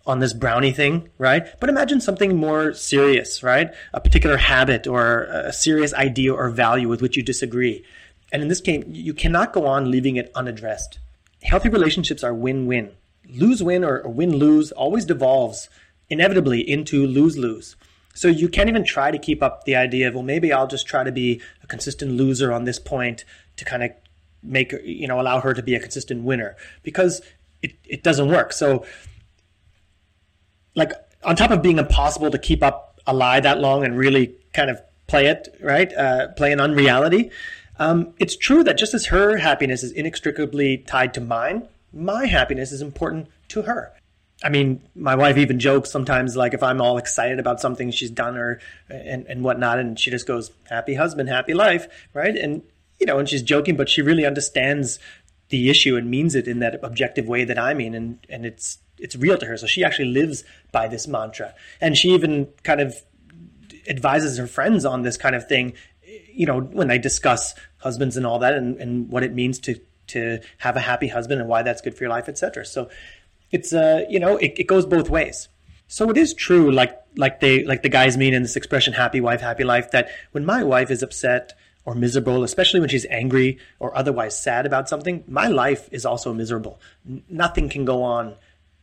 on 0.06 0.20
this 0.20 0.34
brownie 0.34 0.74
thing, 0.74 1.08
right? 1.18 1.58
But 1.62 1.70
imagine 1.70 2.02
something 2.02 2.36
more 2.36 2.74
serious, 2.74 3.44
right? 3.44 3.74
A 3.94 4.02
particular 4.02 4.36
habit 4.36 4.88
or 4.88 5.24
a 5.24 5.54
serious 5.54 5.94
idea 5.94 6.34
or 6.34 6.50
value 6.50 6.90
with 6.90 7.02
which 7.02 7.16
you 7.16 7.24
disagree. 7.24 7.86
And 8.32 8.42
in 8.42 8.48
this 8.48 8.62
case, 8.62 8.84
you 8.88 9.14
cannot 9.14 9.54
go 9.54 9.66
on 9.66 9.92
leaving 9.92 10.16
it 10.16 10.32
unaddressed. 10.36 11.00
Healthy 11.44 11.70
relationships 11.70 12.24
are 12.24 12.34
win-win. 12.34 12.92
Lose-win 13.28 13.84
or 13.84 14.08
win-lose 14.08 14.72
always 14.72 15.06
devolves 15.06 15.70
inevitably 16.10 16.62
into 16.62 17.06
lose-lose. 17.06 17.76
So 18.14 18.28
you 18.28 18.50
can't 18.50 18.70
even 18.70 18.84
try 18.84 19.12
to 19.12 19.18
keep 19.18 19.42
up 19.42 19.64
the 19.64 19.76
idea 19.76 20.08
of, 20.08 20.14
well, 20.14 20.24
maybe 20.24 20.52
I'll 20.52 20.68
just 20.68 20.88
try 20.88 21.04
to 21.04 21.12
be 21.12 21.42
a 21.64 21.68
consistent 21.68 22.12
loser 22.12 22.52
on 22.52 22.66
this 22.66 22.80
point 22.80 23.24
to 23.56 23.66
kind 23.66 23.84
of 23.84 23.92
make, 24.44 24.74
you 24.84 25.08
know, 25.08 25.20
allow 25.20 25.40
her 25.40 25.54
to 25.54 25.64
be 25.64 25.76
a 25.76 25.80
consistent 25.80 26.24
winner 26.24 26.56
because 26.84 27.22
it, 27.62 27.74
it 27.86 28.04
doesn't 28.04 28.28
work. 28.28 28.54
So 28.54 28.86
like 30.76 30.92
on 31.24 31.36
top 31.36 31.52
of 31.52 31.62
being 31.62 31.78
impossible 31.78 32.32
to 32.32 32.38
keep 32.38 32.64
up 32.64 33.00
a 33.08 33.14
lie 33.14 33.40
that 33.40 33.60
long 33.60 33.84
and 33.84 33.98
really 33.98 34.36
kind 34.54 34.70
of 34.70 34.82
play 35.08 35.28
it, 35.28 35.58
right? 35.62 35.94
Uh, 35.94 36.30
play 36.30 36.52
an 36.52 36.60
unreality. 36.60 37.32
Um, 37.82 38.14
it's 38.20 38.36
true 38.36 38.64
that 38.66 38.78
just 38.78 38.94
as 38.94 39.08
her 39.08 39.38
happiness 39.38 39.82
is 39.82 39.92
inextricably 39.92 40.78
tied 40.78 41.16
to 41.16 41.20
mine, 41.20 41.68
my 41.92 42.28
happiness 42.28 42.72
is 42.72 42.80
important 42.80 43.28
to 43.48 43.64
her. 43.64 43.92
I 44.44 44.50
mean, 44.50 44.84
my 44.94 45.16
wife 45.16 45.36
even 45.38 45.60
jokes 45.60 45.90
sometimes, 45.90 46.36
like 46.36 46.54
if 46.54 46.62
I'm 46.62 46.80
all 46.80 47.00
excited 47.00 47.40
about 47.40 47.60
something 47.60 47.90
she's 47.90 48.12
done 48.12 48.38
or 48.38 48.60
and, 48.88 49.26
and 49.26 49.44
whatnot, 49.44 49.80
and 49.80 50.00
she 50.00 50.12
just 50.12 50.28
goes, 50.28 50.52
"Happy 50.70 50.94
husband, 50.94 51.30
happy 51.30 51.56
life," 51.56 51.88
right? 52.14 52.36
And 52.36 52.62
you 53.00 53.08
know, 53.08 53.18
and 53.18 53.28
she's 53.28 53.42
joking, 53.42 53.76
but 53.78 53.90
she 53.90 54.04
really 54.04 54.28
understands 54.28 55.00
the 55.50 55.72
issue 55.72 55.98
and 55.98 56.08
means 56.08 56.36
it 56.36 56.48
in 56.48 56.60
that 56.60 56.80
objective 56.84 57.28
way 57.28 57.46
that 57.46 57.58
I 57.58 57.74
mean, 57.74 57.96
and 57.96 58.20
and 58.30 58.46
it's 58.46 58.78
it's 59.00 59.16
real 59.16 59.40
to 59.40 59.48
her. 59.48 59.58
So 59.58 59.66
she 59.66 59.84
actually 59.84 60.10
lives 60.10 60.44
by 60.72 60.88
this 60.88 61.08
mantra, 61.08 61.56
and 61.80 61.98
she 61.98 62.10
even 62.10 62.48
kind 62.62 62.80
of 62.80 63.02
advises 63.90 64.38
her 64.38 64.48
friends 64.48 64.86
on 64.86 65.02
this 65.02 65.18
kind 65.18 65.36
of 65.36 65.48
thing. 65.48 65.74
You 66.34 66.46
know, 66.46 66.62
when 66.62 66.88
they 66.88 66.98
discuss 66.98 67.54
husbands 67.78 68.18
and 68.18 68.26
all 68.26 68.40
that, 68.40 68.54
and, 68.54 68.78
and 68.78 69.10
what 69.10 69.24
it 69.24 69.34
means 69.34 69.60
to 69.60 69.80
to 70.08 70.40
have 70.58 70.76
a 70.76 70.80
happy 70.80 71.08
husband 71.08 71.40
and 71.40 71.50
why 71.50 71.64
that's 71.64 71.82
good 71.82 71.96
for 71.96 72.04
your 72.04 72.10
life, 72.10 72.28
etc. 72.30 72.66
So 72.66 72.90
it's 73.52 73.74
uh 73.74 74.06
you 74.10 74.20
know 74.20 74.38
it, 74.38 74.54
it 74.58 74.68
goes 74.68 74.86
both 74.86 75.10
ways. 75.10 75.48
So 75.88 76.10
it 76.10 76.18
is 76.18 76.34
true, 76.34 76.72
like 76.72 76.98
like 77.18 77.40
they 77.40 77.64
like 77.66 77.82
the 77.82 77.90
guys 77.90 78.18
mean 78.18 78.34
in 78.34 78.42
this 78.44 78.56
expression 78.56 78.94
"happy 78.94 79.22
wife, 79.22 79.42
happy 79.42 79.64
life," 79.64 79.92
that 79.92 80.10
when 80.32 80.46
my 80.46 80.64
wife 80.64 80.90
is 80.92 81.04
upset 81.04 81.54
or 81.84 81.96
miserable, 81.96 82.44
especially 82.44 82.80
when 82.80 82.90
she's 82.90 83.06
angry 83.10 83.58
or 83.80 83.96
otherwise 83.98 84.40
sad 84.40 84.66
about 84.66 84.88
something, 84.88 85.24
my 85.28 85.48
life 85.48 85.90
is 85.92 86.06
also 86.06 86.34
miserable. 86.34 86.80
N- 87.10 87.24
nothing 87.28 87.70
can 87.70 87.86
go 87.86 88.04
on 88.04 88.36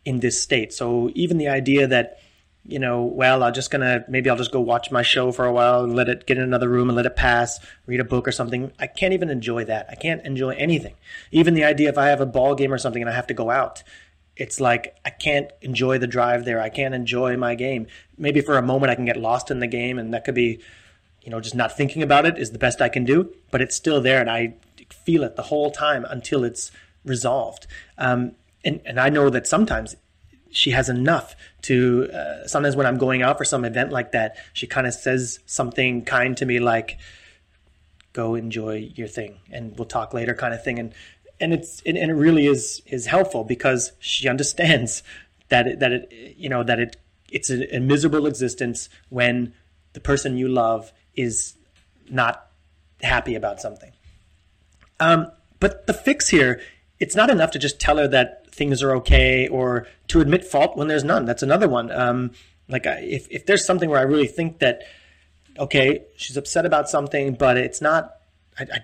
in 0.05 0.21
this 0.21 0.41
state. 0.41 0.73
So 0.73 1.11
even 1.15 1.39
the 1.39 1.49
idea 1.49 1.87
that 1.87 2.19
you 2.69 2.79
know, 2.79 3.03
well, 3.03 3.43
I'm 3.43 3.55
just 3.55 3.71
gonna 3.71 4.05
maybe 4.09 4.29
I'll 4.29 4.37
just 4.37 4.53
go 4.53 4.61
watch 4.61 4.91
my 4.91 5.01
show 5.01 5.33
for 5.33 5.47
a 5.47 5.53
while 5.53 5.85
and 5.85 5.97
let 5.97 6.11
it 6.11 6.27
get 6.27 6.37
in 6.37 6.45
another 6.45 6.69
room 6.69 6.91
and 6.91 6.97
let 6.97 7.07
it 7.07 7.17
pass, 7.17 7.59
read 7.87 7.99
a 7.99 8.05
book 8.05 8.29
or 8.29 8.33
something. 8.33 8.71
I 8.79 8.87
can't 8.87 9.15
even 9.15 9.31
enjoy 9.31 9.65
that. 9.65 9.87
I 9.89 9.95
can't 9.95 10.25
enjoy 10.27 10.51
anything. 10.51 10.95
Even 11.33 11.55
the 11.55 11.65
idea 11.65 11.89
if 11.89 11.97
I 11.97 12.09
have 12.09 12.21
a 12.21 12.27
ball 12.27 12.55
game 12.55 12.71
or 12.71 12.77
something 12.77 13.01
and 13.01 13.11
I 13.11 13.15
have 13.15 13.27
to 13.29 13.35
go 13.35 13.49
out, 13.49 13.83
it's 14.37 14.61
like 14.61 14.95
I 15.03 15.09
can't 15.09 15.51
enjoy 15.63 15.97
the 15.97 16.07
drive 16.07 16.45
there. 16.45 16.61
I 16.61 16.69
can't 16.69 16.95
enjoy 16.95 17.39
my 17.39 17.55
game. 17.55 17.87
Maybe 18.19 18.43
for 18.43 18.59
a 18.59 18.63
moment 18.63 18.91
I 18.91 18.97
can 18.97 19.07
get 19.07 19.17
lost 19.17 19.51
in 19.51 19.61
the 19.61 19.67
game 19.67 19.99
and 19.99 20.13
that 20.13 20.27
could 20.27 20.35
be, 20.35 20.61
you 21.23 21.31
know, 21.31 21.41
just 21.41 21.55
not 21.55 21.75
thinking 21.75 22.03
about 22.03 22.27
it 22.27 22.37
is 22.37 22.51
the 22.51 22.59
best 22.59 22.83
I 22.83 22.91
can 22.91 23.07
do, 23.07 23.35
but 23.51 23.63
it's 23.63 23.77
still 23.77 24.03
there 24.03 24.21
and 24.21 24.29
I 24.29 24.57
feel 24.91 25.23
it 25.23 25.37
the 25.37 25.45
whole 25.45 25.71
time 25.71 26.05
until 26.05 26.45
it's 26.45 26.71
resolved. 27.03 27.67
Um, 27.97 28.33
and, 28.63 28.83
and 28.85 29.01
I 29.01 29.09
know 29.09 29.31
that 29.31 29.47
sometimes 29.47 29.97
she 30.59 30.71
has 30.73 30.89
enough 30.89 31.37
to 31.63 32.11
uh, 32.13 32.47
sometimes 32.47 32.77
when 32.77 32.87
i'm 32.87 32.99
going 32.99 33.23
out 33.23 33.39
for 33.39 33.45
some 33.45 33.65
event 33.65 33.93
like 33.93 34.13
that 34.13 34.37
she 34.53 34.67
kind 34.67 34.87
of 34.87 34.95
says 34.95 35.39
something 35.47 36.05
kind 36.05 36.37
to 36.37 36.45
me 36.47 36.59
like 36.59 36.99
go 38.19 38.35
enjoy 38.35 38.91
your 38.97 39.07
thing 39.07 39.39
and 39.53 39.79
we'll 39.79 39.87
talk 39.87 40.13
later 40.13 40.35
kind 40.35 40.53
of 40.53 40.63
thing. 40.65 40.81
And 40.81 40.93
and 41.41 41.55
it's 41.55 41.81
and 41.87 41.97
it 41.97 42.13
really 42.13 42.47
is 42.47 42.83
is 42.87 43.07
helpful 43.07 43.45
because 43.45 43.93
she 44.01 44.29
understands 44.29 45.05
that 45.51 45.69
it, 45.69 45.79
that 45.79 45.93
it 45.93 46.35
you 46.37 46.49
know 46.49 46.65
that 46.65 46.81
it 46.81 46.97
it's 47.31 47.49
a, 47.49 47.77
a 47.77 47.79
miserable 47.79 48.27
existence 48.27 48.89
when 49.09 49.55
the 49.93 50.01
person 50.01 50.37
you 50.37 50.49
love 50.49 50.93
is 51.15 51.55
not 52.11 52.51
happy 53.03 53.37
about 53.37 53.61
something. 53.61 53.93
Um, 54.99 55.31
but 55.61 55.87
the 55.87 55.95
fix 55.95 56.29
here 56.29 56.61
it's 56.99 57.15
not 57.15 57.31
enough 57.31 57.53
to 57.53 57.61
just 57.61 57.79
tell 57.79 57.99
her 57.99 58.09
that 58.09 58.47
things 58.59 58.83
are 58.83 58.97
okay 58.97 59.49
or 59.49 59.87
to 60.09 60.21
admit 60.21 60.45
fault 60.45 60.77
when 60.77 60.89
there's 60.89 61.05
none. 61.05 61.25
That's 61.25 61.43
another 61.43 61.69
one. 61.69 61.91
Um, 61.91 62.33
like 62.69 62.87
I, 62.87 62.99
if, 63.01 63.27
if 63.31 63.47
there's 63.47 63.65
something 63.65 63.89
where 63.89 64.01
I 64.01 64.03
really 64.03 64.27
think 64.27 64.59
that, 64.59 64.83
okay, 65.59 66.05
she's 66.17 66.37
upset 66.37 66.67
about 66.67 66.91
something, 66.91 67.35
but 67.35 67.57
it's 67.57 67.81
not, 67.81 68.17
I, 68.59 68.65
I, 68.65 68.79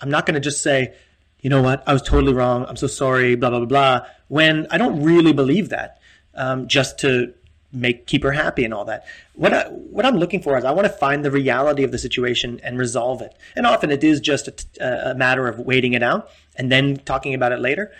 I'm 0.00 0.10
not 0.10 0.24
going 0.24 0.34
to 0.34 0.40
just 0.40 0.62
say, 0.62 0.94
you 1.40 1.50
know 1.50 1.60
what, 1.60 1.82
I 1.86 1.92
was 1.92 2.02
totally 2.02 2.32
wrong. 2.32 2.64
I'm 2.66 2.76
so 2.76 2.86
sorry, 2.86 3.34
blah, 3.34 3.50
blah, 3.50 3.58
blah, 3.58 3.66
blah, 3.66 4.06
when 4.28 4.66
I 4.70 4.78
don't 4.78 5.02
really 5.02 5.32
believe 5.32 5.68
that, 5.68 6.00
um, 6.34 6.68
just 6.68 7.00
to 7.00 7.34
make, 7.72 8.06
keep 8.06 8.22
her 8.22 8.32
happy 8.32 8.64
and 8.64 8.72
all 8.72 8.84
that. 8.84 9.04
What 9.34 9.52
I, 9.52 9.64
what 9.68 10.06
I'm 10.06 10.16
looking 10.16 10.42
for 10.42 10.56
is 10.58 10.64
I 10.64 10.72
want 10.72 10.86
to 10.86 10.92
find 10.92 11.24
the 11.24 11.30
reality 11.30 11.84
of 11.84 11.90
the 11.90 11.98
situation 11.98 12.60
and 12.62 12.78
resolve 12.78 13.22
it. 13.22 13.34
And 13.56 13.66
often 13.66 13.90
it 13.90 14.04
is 14.04 14.20
just 14.20 14.48
a, 14.78 15.10
a 15.10 15.14
matter 15.14 15.48
of 15.48 15.58
waiting 15.58 15.94
it 15.94 16.02
out 16.02 16.30
and 16.56 16.70
then 16.70 16.96
talking 16.98 17.34
about 17.34 17.52
it 17.52 17.60
later. 17.60 17.92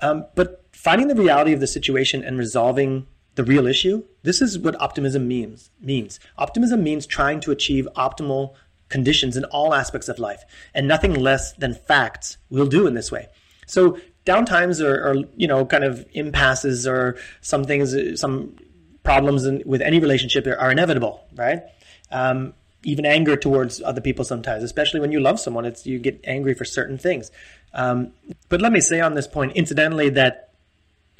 Um, 0.00 0.26
but 0.34 0.64
finding 0.72 1.08
the 1.08 1.14
reality 1.14 1.52
of 1.52 1.60
the 1.60 1.66
situation 1.66 2.22
and 2.22 2.38
resolving 2.38 3.06
the 3.34 3.44
real 3.44 3.66
issue, 3.66 4.04
this 4.22 4.40
is 4.42 4.58
what 4.58 4.80
optimism 4.80 5.28
means. 5.28 5.70
Means 5.80 6.20
optimism 6.38 6.82
means 6.82 7.06
trying 7.06 7.40
to 7.40 7.50
achieve 7.50 7.88
optimal 7.96 8.54
conditions 8.88 9.36
in 9.36 9.44
all 9.44 9.74
aspects 9.74 10.08
of 10.08 10.18
life, 10.18 10.44
and 10.74 10.86
nothing 10.86 11.14
less 11.14 11.52
than 11.54 11.74
facts 11.74 12.38
will 12.50 12.66
do 12.66 12.86
in 12.86 12.94
this 12.94 13.10
way. 13.10 13.26
So 13.66 13.98
downtimes 14.24 14.84
or, 14.84 15.08
or 15.08 15.14
you 15.36 15.46
know 15.46 15.64
kind 15.64 15.84
of 15.84 16.06
impasses 16.12 16.86
or 16.86 17.16
some 17.40 17.64
things, 17.64 18.20
some 18.20 18.56
problems 19.02 19.44
in, 19.44 19.62
with 19.64 19.80
any 19.80 19.98
relationship 20.00 20.46
are 20.46 20.70
inevitable, 20.70 21.26
right? 21.34 21.62
Um, 22.10 22.54
even 22.84 23.04
anger 23.04 23.36
towards 23.36 23.82
other 23.82 24.00
people 24.00 24.24
sometimes, 24.24 24.62
especially 24.62 25.00
when 25.00 25.10
you 25.10 25.20
love 25.20 25.40
someone, 25.40 25.64
it's 25.64 25.86
you 25.86 25.98
get 25.98 26.20
angry 26.24 26.54
for 26.54 26.64
certain 26.64 26.98
things. 26.98 27.30
Um, 27.76 28.12
but 28.48 28.60
let 28.60 28.72
me 28.72 28.80
say 28.80 29.00
on 29.00 29.14
this 29.14 29.28
point, 29.28 29.52
incidentally, 29.52 30.08
that 30.10 30.50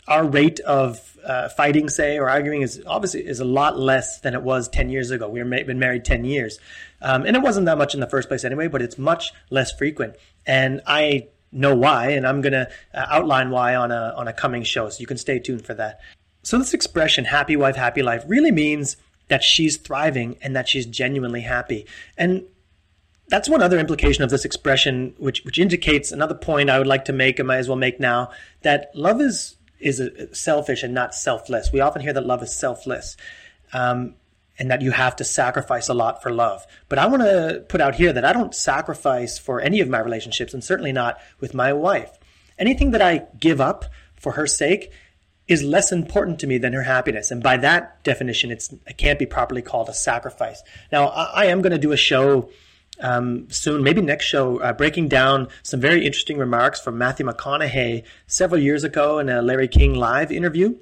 our 0.08 0.25
rate 0.25 0.58
of 0.60 1.18
uh, 1.25 1.48
fighting, 1.50 1.88
say, 1.88 2.18
or 2.18 2.28
arguing 2.28 2.62
is 2.62 2.82
obviously 2.86 3.26
is 3.26 3.40
a 3.40 3.44
lot 3.44 3.78
less 3.78 4.20
than 4.20 4.34
it 4.34 4.42
was 4.42 4.68
10 4.68 4.88
years 4.88 5.10
ago. 5.10 5.28
We've 5.28 5.48
been 5.48 5.78
married 5.78 6.04
10 6.04 6.25
years. 6.25 6.58
Um, 7.02 7.26
and 7.26 7.36
it 7.36 7.42
wasn't 7.42 7.66
that 7.66 7.76
much 7.76 7.94
in 7.94 8.00
the 8.00 8.08
first 8.08 8.28
place 8.28 8.44
anyway, 8.44 8.68
but 8.68 8.80
it's 8.80 8.96
much 8.96 9.32
less 9.50 9.70
frequent. 9.70 10.16
And 10.46 10.80
I 10.86 11.28
know 11.52 11.75
why, 11.75 12.10
and 12.10 12.26
I'm 12.26 12.40
going 12.40 12.52
to 12.52 12.68
uh, 12.94 13.06
outline 13.10 13.50
why 13.50 13.75
on 13.75 13.92
a, 13.92 14.14
on 14.16 14.28
a 14.28 14.32
coming 14.32 14.62
show. 14.62 14.88
So 14.88 15.00
you 15.00 15.06
can 15.06 15.18
stay 15.18 15.38
tuned 15.38 15.66
for 15.66 15.75
that. 15.75 16.00
So 16.42 16.58
this 16.58 16.72
expression, 16.72 17.25
happy 17.26 17.56
wife, 17.56 17.76
happy 17.76 18.02
life, 18.02 18.25
really 18.26 18.52
means 18.52 18.96
that 19.28 19.42
she's 19.42 19.76
thriving 19.76 20.36
and 20.40 20.54
that 20.54 20.68
she's 20.68 20.86
genuinely 20.86 21.40
happy. 21.40 21.86
And 22.16 22.44
that's 23.28 23.49
one 23.49 23.62
other 23.62 23.78
implication 23.78 24.23
of 24.23 24.30
this 24.30 24.45
expression, 24.45 25.14
which 25.18 25.45
which 25.45 25.59
indicates 25.59 26.12
another 26.12 26.35
point 26.35 26.71
I 26.71 26.78
would 26.78 26.87
like 26.87 27.06
to 27.06 27.12
make. 27.12 27.40
I 27.40 27.42
might 27.42 27.56
as 27.56 27.68
well 27.68 27.76
make 27.76 27.99
now 27.99 28.30
that 28.62 28.90
love 28.95 29.21
is 29.21 29.56
is 29.80 30.00
selfish 30.33 30.83
and 30.83 30.95
not 30.95 31.14
selfless. 31.14 31.73
We 31.73 31.80
often 31.80 32.02
hear 32.02 32.12
that 32.12 32.26
love 32.26 32.42
is 32.42 32.54
selfless, 32.54 33.16
um, 33.73 34.14
and 34.59 34.71
that 34.71 34.80
you 34.80 34.92
have 34.92 35.16
to 35.16 35.25
sacrifice 35.25 35.88
a 35.88 35.95
lot 35.95 36.23
for 36.23 36.30
love. 36.30 36.66
But 36.88 36.99
I 36.99 37.06
want 37.06 37.23
to 37.23 37.64
put 37.68 37.80
out 37.80 37.97
here 37.97 38.12
that 38.12 38.25
I 38.25 38.33
don't 38.33 38.54
sacrifice 38.54 39.38
for 39.38 39.61
any 39.61 39.80
of 39.80 39.88
my 39.88 39.99
relationships, 39.99 40.54
and 40.54 40.62
certainly 40.62 40.92
not 40.92 41.18
with 41.40 41.52
my 41.52 41.73
wife. 41.73 42.18
Anything 42.59 42.92
that 42.92 43.02
I 43.02 43.26
give 43.38 43.61
up 43.61 43.87
for 44.14 44.33
her 44.33 44.47
sake 44.47 44.90
is 45.47 45.62
less 45.62 45.92
important 45.92 46.40
to 46.40 46.47
me 46.47 46.59
than 46.59 46.73
her 46.73 46.83
happiness. 46.83 47.30
And 47.30 47.42
by 47.42 47.56
that 47.59 48.02
definition, 48.02 48.50
it's, 48.50 48.73
it 48.87 48.97
can't 48.97 49.18
be 49.18 49.26
properly 49.26 49.62
called 49.62 49.88
a 49.88 49.95
sacrifice. 49.95 50.62
Now, 50.90 51.09
I, 51.09 51.42
I 51.42 51.45
am 51.47 51.62
going 51.62 51.73
to 51.73 51.78
do 51.78 51.92
a 51.92 51.97
show 51.97 52.50
um, 53.00 53.49
soon, 53.50 53.83
maybe 53.83 54.00
next 54.00 54.25
show, 54.25 54.61
uh, 54.61 54.73
breaking 54.73 55.09
down 55.09 55.49
some 55.62 55.81
very 55.81 56.05
interesting 56.05 56.38
remarks 56.38 56.81
from 56.81 56.99
Matthew 56.99 57.26
McConaughey 57.26 58.05
several 58.26 58.61
years 58.61 58.85
ago 58.85 59.19
in 59.19 59.29
a 59.29 59.43
Larry 59.43 59.69
King 59.69 59.95
live 59.95 60.33
interview. 60.33 60.75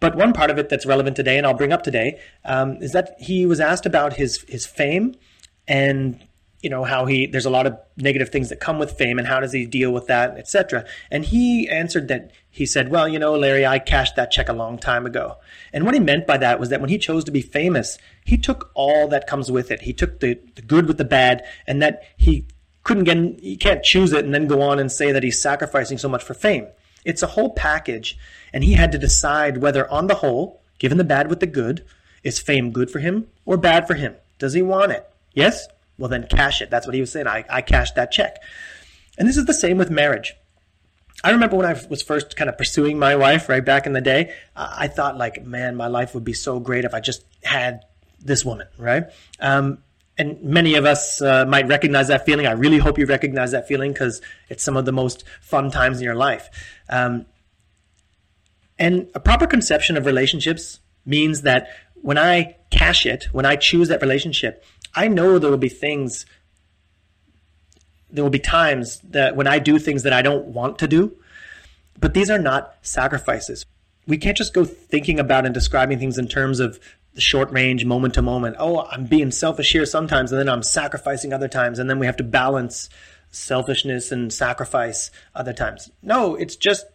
But 0.00 0.16
one 0.16 0.32
part 0.32 0.50
of 0.50 0.58
it 0.58 0.68
that's 0.68 0.84
relevant 0.84 1.14
today, 1.14 1.38
and 1.38 1.46
I'll 1.46 1.54
bring 1.54 1.72
up 1.72 1.82
today, 1.82 2.18
um, 2.44 2.78
is 2.82 2.92
that 2.92 3.14
he 3.20 3.46
was 3.46 3.60
asked 3.60 3.86
about 3.86 4.14
his 4.14 4.44
his 4.48 4.66
fame 4.66 5.14
and 5.68 6.20
you 6.62 6.70
know 6.70 6.84
how 6.84 7.06
he 7.06 7.26
there's 7.26 7.44
a 7.44 7.50
lot 7.50 7.66
of 7.66 7.76
negative 7.96 8.30
things 8.30 8.48
that 8.48 8.60
come 8.60 8.78
with 8.78 8.92
fame 8.92 9.18
and 9.18 9.28
how 9.28 9.40
does 9.40 9.52
he 9.52 9.66
deal 9.66 9.92
with 9.92 10.06
that 10.06 10.38
etc 10.38 10.84
and 11.10 11.24
he 11.26 11.68
answered 11.68 12.08
that 12.08 12.30
he 12.50 12.64
said 12.64 12.88
well 12.88 13.08
you 13.08 13.18
know 13.18 13.34
larry 13.34 13.66
i 13.66 13.78
cashed 13.78 14.16
that 14.16 14.30
check 14.30 14.48
a 14.48 14.52
long 14.52 14.78
time 14.78 15.06
ago. 15.06 15.36
And 15.72 15.84
what 15.84 15.94
he 15.94 16.00
meant 16.00 16.26
by 16.26 16.36
that 16.38 16.60
was 16.60 16.68
that 16.68 16.80
when 16.80 16.90
he 16.90 16.98
chose 16.98 17.24
to 17.24 17.30
be 17.30 17.42
famous 17.42 17.98
he 18.24 18.36
took 18.36 18.70
all 18.74 19.08
that 19.08 19.26
comes 19.26 19.50
with 19.50 19.70
it. 19.70 19.82
He 19.82 19.92
took 19.92 20.20
the, 20.20 20.38
the 20.54 20.62
good 20.62 20.86
with 20.86 20.98
the 20.98 21.04
bad 21.04 21.44
and 21.66 21.82
that 21.82 22.02
he 22.16 22.46
couldn't 22.84 23.04
get 23.04 23.16
he 23.40 23.56
can't 23.56 23.82
choose 23.82 24.12
it 24.12 24.24
and 24.24 24.34
then 24.34 24.46
go 24.46 24.62
on 24.62 24.78
and 24.78 24.90
say 24.90 25.12
that 25.12 25.22
he's 25.22 25.40
sacrificing 25.40 25.98
so 25.98 26.08
much 26.08 26.22
for 26.22 26.34
fame. 26.34 26.66
It's 27.04 27.22
a 27.22 27.28
whole 27.28 27.50
package. 27.50 28.18
And 28.52 28.62
he 28.62 28.74
had 28.74 28.92
to 28.92 28.98
decide 28.98 29.58
whether 29.58 29.90
on 29.90 30.06
the 30.06 30.16
whole 30.16 30.60
given 30.78 30.98
the 30.98 31.04
bad 31.04 31.28
with 31.28 31.40
the 31.40 31.46
good 31.46 31.84
is 32.22 32.38
fame 32.38 32.70
good 32.70 32.90
for 32.90 32.98
him 32.98 33.28
or 33.44 33.56
bad 33.56 33.86
for 33.86 33.94
him? 33.94 34.14
Does 34.38 34.52
he 34.52 34.62
want 34.62 34.92
it? 34.92 35.08
Yes 35.34 35.66
well, 36.02 36.08
then 36.08 36.26
cash 36.26 36.60
it. 36.60 36.68
That's 36.68 36.84
what 36.84 36.96
he 36.96 37.00
was 37.00 37.12
saying. 37.12 37.28
I, 37.28 37.44
I 37.48 37.62
cashed 37.62 37.94
that 37.94 38.10
check. 38.10 38.42
And 39.16 39.28
this 39.28 39.36
is 39.36 39.44
the 39.44 39.54
same 39.54 39.78
with 39.78 39.88
marriage. 39.88 40.34
I 41.22 41.30
remember 41.30 41.54
when 41.54 41.64
I 41.64 41.80
was 41.88 42.02
first 42.02 42.34
kind 42.34 42.50
of 42.50 42.58
pursuing 42.58 42.98
my 42.98 43.14
wife 43.14 43.48
right 43.48 43.64
back 43.64 43.86
in 43.86 43.92
the 43.92 44.00
day, 44.00 44.34
I 44.56 44.88
thought 44.88 45.16
like, 45.16 45.46
man, 45.46 45.76
my 45.76 45.86
life 45.86 46.12
would 46.12 46.24
be 46.24 46.32
so 46.32 46.58
great 46.58 46.84
if 46.84 46.92
I 46.92 46.98
just 46.98 47.24
had 47.44 47.84
this 48.18 48.44
woman, 48.44 48.66
right? 48.78 49.04
Um, 49.38 49.78
and 50.18 50.42
many 50.42 50.74
of 50.74 50.86
us 50.86 51.22
uh, 51.22 51.46
might 51.46 51.68
recognize 51.68 52.08
that 52.08 52.26
feeling. 52.26 52.48
I 52.48 52.52
really 52.52 52.78
hope 52.78 52.98
you 52.98 53.06
recognize 53.06 53.52
that 53.52 53.68
feeling 53.68 53.92
because 53.92 54.20
it's 54.48 54.64
some 54.64 54.76
of 54.76 54.84
the 54.86 54.92
most 54.92 55.22
fun 55.40 55.70
times 55.70 55.98
in 55.98 56.04
your 56.04 56.16
life. 56.16 56.50
Um, 56.88 57.26
and 58.76 59.06
a 59.14 59.20
proper 59.20 59.46
conception 59.46 59.96
of 59.96 60.04
relationships 60.04 60.80
means 61.06 61.42
that 61.42 61.68
when 61.94 62.18
I 62.18 62.56
cash 62.70 63.06
it, 63.06 63.28
when 63.30 63.46
I 63.46 63.54
choose 63.54 63.86
that 63.86 64.02
relationship, 64.02 64.64
I 64.94 65.08
know 65.08 65.38
there 65.38 65.50
will 65.50 65.56
be 65.56 65.68
things, 65.68 66.26
there 68.10 68.24
will 68.24 68.30
be 68.30 68.38
times 68.38 69.00
that 69.00 69.36
when 69.36 69.46
I 69.46 69.58
do 69.58 69.78
things 69.78 70.02
that 70.02 70.12
I 70.12 70.22
don't 70.22 70.46
want 70.46 70.78
to 70.80 70.88
do, 70.88 71.16
but 71.98 72.14
these 72.14 72.30
are 72.30 72.38
not 72.38 72.74
sacrifices. 72.82 73.64
We 74.06 74.18
can't 74.18 74.36
just 74.36 74.52
go 74.52 74.64
thinking 74.64 75.20
about 75.20 75.44
and 75.46 75.54
describing 75.54 75.98
things 75.98 76.18
in 76.18 76.28
terms 76.28 76.60
of 76.60 76.80
the 77.14 77.20
short 77.20 77.50
range, 77.52 77.84
moment 77.84 78.14
to 78.14 78.22
moment. 78.22 78.56
Oh, 78.58 78.86
I'm 78.90 79.04
being 79.04 79.30
selfish 79.30 79.72
here 79.72 79.86
sometimes, 79.86 80.32
and 80.32 80.40
then 80.40 80.48
I'm 80.48 80.62
sacrificing 80.62 81.32
other 81.32 81.48
times, 81.48 81.78
and 81.78 81.88
then 81.88 81.98
we 81.98 82.06
have 82.06 82.16
to 82.16 82.24
balance 82.24 82.88
selfishness 83.30 84.12
and 84.12 84.32
sacrifice 84.32 85.10
other 85.34 85.52
times. 85.52 85.90
No, 86.02 86.34
it's 86.34 86.56
just 86.56 86.86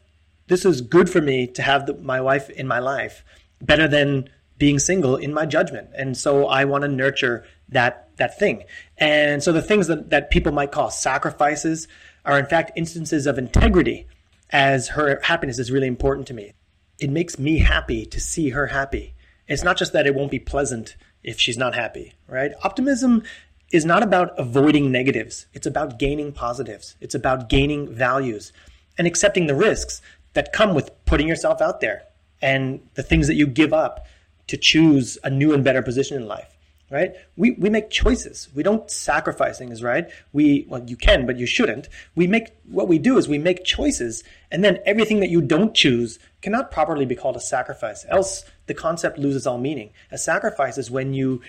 this 0.47 0.65
is 0.65 0.81
good 0.81 1.09
for 1.09 1.21
me 1.21 1.47
to 1.47 1.61
have 1.61 1.85
the, 1.85 1.93
my 1.95 2.21
wife 2.21 2.49
in 2.49 2.67
my 2.67 2.79
life, 2.79 3.23
better 3.61 3.87
than 3.87 4.29
being 4.57 4.79
single 4.79 5.15
in 5.15 5.33
my 5.33 5.45
judgment. 5.45 5.89
And 5.95 6.17
so 6.17 6.47
I 6.47 6.65
want 6.65 6.83
to 6.83 6.87
nurture 6.87 7.45
that 7.69 8.09
that 8.17 8.37
thing. 8.39 8.63
And 8.97 9.43
so 9.43 9.51
the 9.51 9.61
things 9.61 9.87
that, 9.87 10.09
that 10.09 10.31
people 10.31 10.51
might 10.51 10.71
call 10.71 10.89
sacrifices 10.89 11.87
are 12.25 12.39
in 12.39 12.45
fact 12.45 12.71
instances 12.75 13.25
of 13.27 13.37
integrity 13.37 14.07
as 14.49 14.89
her 14.89 15.19
happiness 15.23 15.59
is 15.59 15.71
really 15.71 15.87
important 15.87 16.27
to 16.27 16.33
me. 16.33 16.53
It 16.99 17.09
makes 17.09 17.37
me 17.37 17.59
happy 17.59 18.05
to 18.07 18.19
see 18.19 18.49
her 18.49 18.67
happy. 18.67 19.13
It's 19.47 19.63
not 19.63 19.77
just 19.77 19.93
that 19.93 20.07
it 20.07 20.15
won't 20.15 20.31
be 20.31 20.39
pleasant 20.39 20.95
if 21.23 21.39
she's 21.39 21.57
not 21.57 21.75
happy, 21.75 22.13
right? 22.27 22.51
Optimism 22.63 23.23
is 23.71 23.85
not 23.85 24.01
about 24.01 24.37
avoiding 24.39 24.91
negatives. 24.91 25.45
It's 25.53 25.67
about 25.67 25.99
gaining 25.99 26.31
positives. 26.31 26.95
It's 27.01 27.15
about 27.15 27.49
gaining 27.49 27.93
values 27.93 28.51
and 28.97 29.05
accepting 29.05 29.47
the 29.47 29.55
risks 29.55 30.01
that 30.33 30.53
come 30.53 30.73
with 30.73 30.91
putting 31.05 31.27
yourself 31.27 31.61
out 31.61 31.81
there 31.81 32.03
and 32.41 32.79
the 32.95 33.03
things 33.03 33.27
that 33.27 33.35
you 33.35 33.45
give 33.45 33.73
up 33.73 34.07
to 34.47 34.57
choose 34.57 35.17
a 35.23 35.29
new 35.29 35.53
and 35.53 35.63
better 35.63 35.81
position 35.81 36.17
in 36.17 36.27
life 36.27 36.56
right? 36.89 37.15
We, 37.35 37.51
we 37.51 37.69
make 37.69 37.89
choices. 37.89 38.47
We 38.55 38.63
don't 38.63 38.89
sacrifice 38.89 39.57
things, 39.57 39.83
right? 39.83 40.09
We, 40.31 40.65
well, 40.69 40.83
you 40.87 40.95
can, 40.95 41.25
but 41.25 41.37
you 41.37 41.45
shouldn't. 41.45 41.89
We 42.15 42.27
make, 42.27 42.49
what 42.65 42.87
we 42.87 42.97
do 42.97 43.17
is 43.17 43.27
we 43.27 43.37
make 43.37 43.65
choices, 43.65 44.23
and 44.51 44.63
then 44.63 44.79
everything 44.85 45.19
that 45.19 45.29
you 45.29 45.41
don't 45.41 45.73
choose 45.73 46.17
cannot 46.41 46.71
properly 46.71 47.05
be 47.05 47.15
called 47.15 47.35
a 47.35 47.41
sacrifice. 47.41 48.05
Else, 48.07 48.45
the 48.67 48.73
concept 48.73 49.17
loses 49.17 49.45
all 49.45 49.57
meaning. 49.57 49.91
A 50.11 50.17
sacrifice 50.17 50.77
is 50.77 50.89
when 50.89 51.13
you 51.13 51.41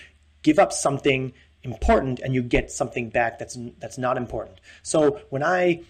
give 0.42 0.58
up 0.58 0.72
something 0.72 1.32
important 1.62 2.20
and 2.20 2.34
you 2.34 2.42
get 2.42 2.70
something 2.70 3.08
back 3.10 3.38
that's, 3.38 3.56
that's 3.78 3.98
not 3.98 4.16
important. 4.16 4.60
So 4.82 5.20
when 5.30 5.42
I, 5.42 5.82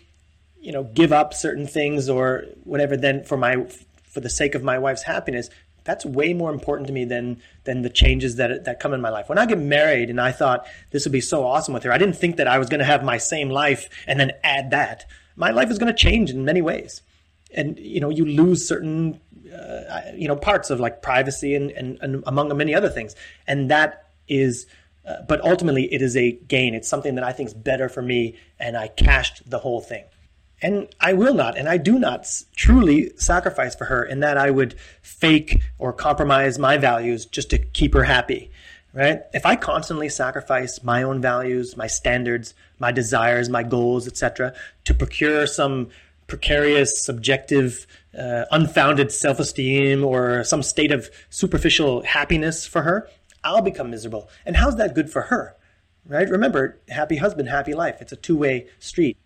you 0.60 0.72
know, 0.72 0.84
give 0.84 1.12
up 1.12 1.32
certain 1.32 1.66
things 1.66 2.08
or 2.08 2.44
whatever, 2.64 2.96
then 2.96 3.24
for 3.24 3.36
my, 3.36 3.66
for 4.02 4.20
the 4.20 4.30
sake 4.30 4.54
of 4.54 4.62
my 4.62 4.78
wife's 4.78 5.02
happiness, 5.02 5.50
that's 5.88 6.04
way 6.04 6.34
more 6.34 6.52
important 6.52 6.86
to 6.86 6.92
me 6.92 7.06
than 7.06 7.40
than 7.64 7.80
the 7.80 7.88
changes 7.88 8.36
that 8.36 8.66
that 8.66 8.78
come 8.78 8.92
in 8.92 9.00
my 9.00 9.08
life. 9.08 9.30
When 9.30 9.38
I 9.38 9.46
get 9.46 9.58
married 9.58 10.10
and 10.10 10.20
I 10.20 10.32
thought 10.32 10.66
this 10.90 11.06
would 11.06 11.12
be 11.12 11.22
so 11.22 11.46
awesome 11.46 11.72
with 11.72 11.82
her, 11.84 11.90
I 11.90 11.96
didn't 11.96 12.16
think 12.16 12.36
that 12.36 12.46
I 12.46 12.58
was 12.58 12.68
going 12.68 12.80
to 12.80 12.84
have 12.84 13.02
my 13.02 13.16
same 13.16 13.48
life 13.48 13.88
and 14.06 14.20
then 14.20 14.32
add 14.44 14.70
that. 14.70 15.06
My 15.34 15.50
life 15.50 15.70
is 15.70 15.78
going 15.78 15.90
to 15.90 15.98
change 15.98 16.30
in 16.30 16.44
many 16.44 16.60
ways, 16.60 17.00
and 17.54 17.78
you 17.78 18.00
know 18.00 18.10
you 18.10 18.26
lose 18.26 18.68
certain 18.68 19.18
uh, 19.50 20.02
you 20.14 20.28
know 20.28 20.36
parts 20.36 20.68
of 20.68 20.78
like 20.78 21.00
privacy 21.00 21.54
and, 21.54 21.70
and, 21.70 21.98
and 22.02 22.22
among 22.26 22.54
many 22.54 22.74
other 22.74 22.90
things, 22.90 23.16
and 23.46 23.70
that 23.70 24.10
is. 24.28 24.66
Uh, 25.08 25.22
but 25.26 25.40
ultimately, 25.40 25.90
it 25.90 26.02
is 26.02 26.18
a 26.18 26.32
gain. 26.48 26.74
It's 26.74 26.86
something 26.86 27.14
that 27.14 27.24
I 27.24 27.32
think 27.32 27.46
is 27.46 27.54
better 27.54 27.88
for 27.88 28.02
me, 28.02 28.36
and 28.60 28.76
I 28.76 28.88
cashed 28.88 29.48
the 29.48 29.60
whole 29.60 29.80
thing. 29.80 30.04
And 30.60 30.88
I 31.00 31.12
will 31.12 31.34
not, 31.34 31.56
and 31.56 31.68
I 31.68 31.76
do 31.76 31.98
not 31.98 32.26
truly 32.56 33.12
sacrifice 33.16 33.76
for 33.76 33.84
her 33.84 34.04
in 34.04 34.20
that 34.20 34.36
I 34.36 34.50
would 34.50 34.74
fake 35.02 35.60
or 35.78 35.92
compromise 35.92 36.58
my 36.58 36.76
values 36.76 37.26
just 37.26 37.50
to 37.50 37.58
keep 37.58 37.94
her 37.94 38.04
happy, 38.04 38.50
right? 38.92 39.20
If 39.32 39.46
I 39.46 39.54
constantly 39.54 40.08
sacrifice 40.08 40.82
my 40.82 41.04
own 41.04 41.20
values, 41.20 41.76
my 41.76 41.86
standards, 41.86 42.54
my 42.80 42.90
desires, 42.90 43.48
my 43.48 43.62
goals, 43.62 44.08
etc., 44.08 44.52
to 44.84 44.94
procure 44.94 45.46
some 45.46 45.90
precarious, 46.26 47.02
subjective, 47.02 47.86
uh, 48.18 48.44
unfounded 48.50 49.12
self 49.12 49.38
esteem 49.38 50.04
or 50.04 50.42
some 50.42 50.62
state 50.62 50.90
of 50.90 51.08
superficial 51.30 52.02
happiness 52.02 52.66
for 52.66 52.82
her, 52.82 53.08
I'll 53.44 53.62
become 53.62 53.90
miserable. 53.90 54.28
And 54.44 54.56
how's 54.56 54.76
that 54.76 54.94
good 54.94 55.10
for 55.10 55.22
her? 55.22 55.56
Right? 56.04 56.28
Remember, 56.28 56.80
happy 56.88 57.16
husband, 57.16 57.48
happy 57.48 57.74
life. 57.74 58.00
It's 58.00 58.12
a 58.12 58.16
two 58.16 58.36
way 58.36 58.66
street. 58.80 59.16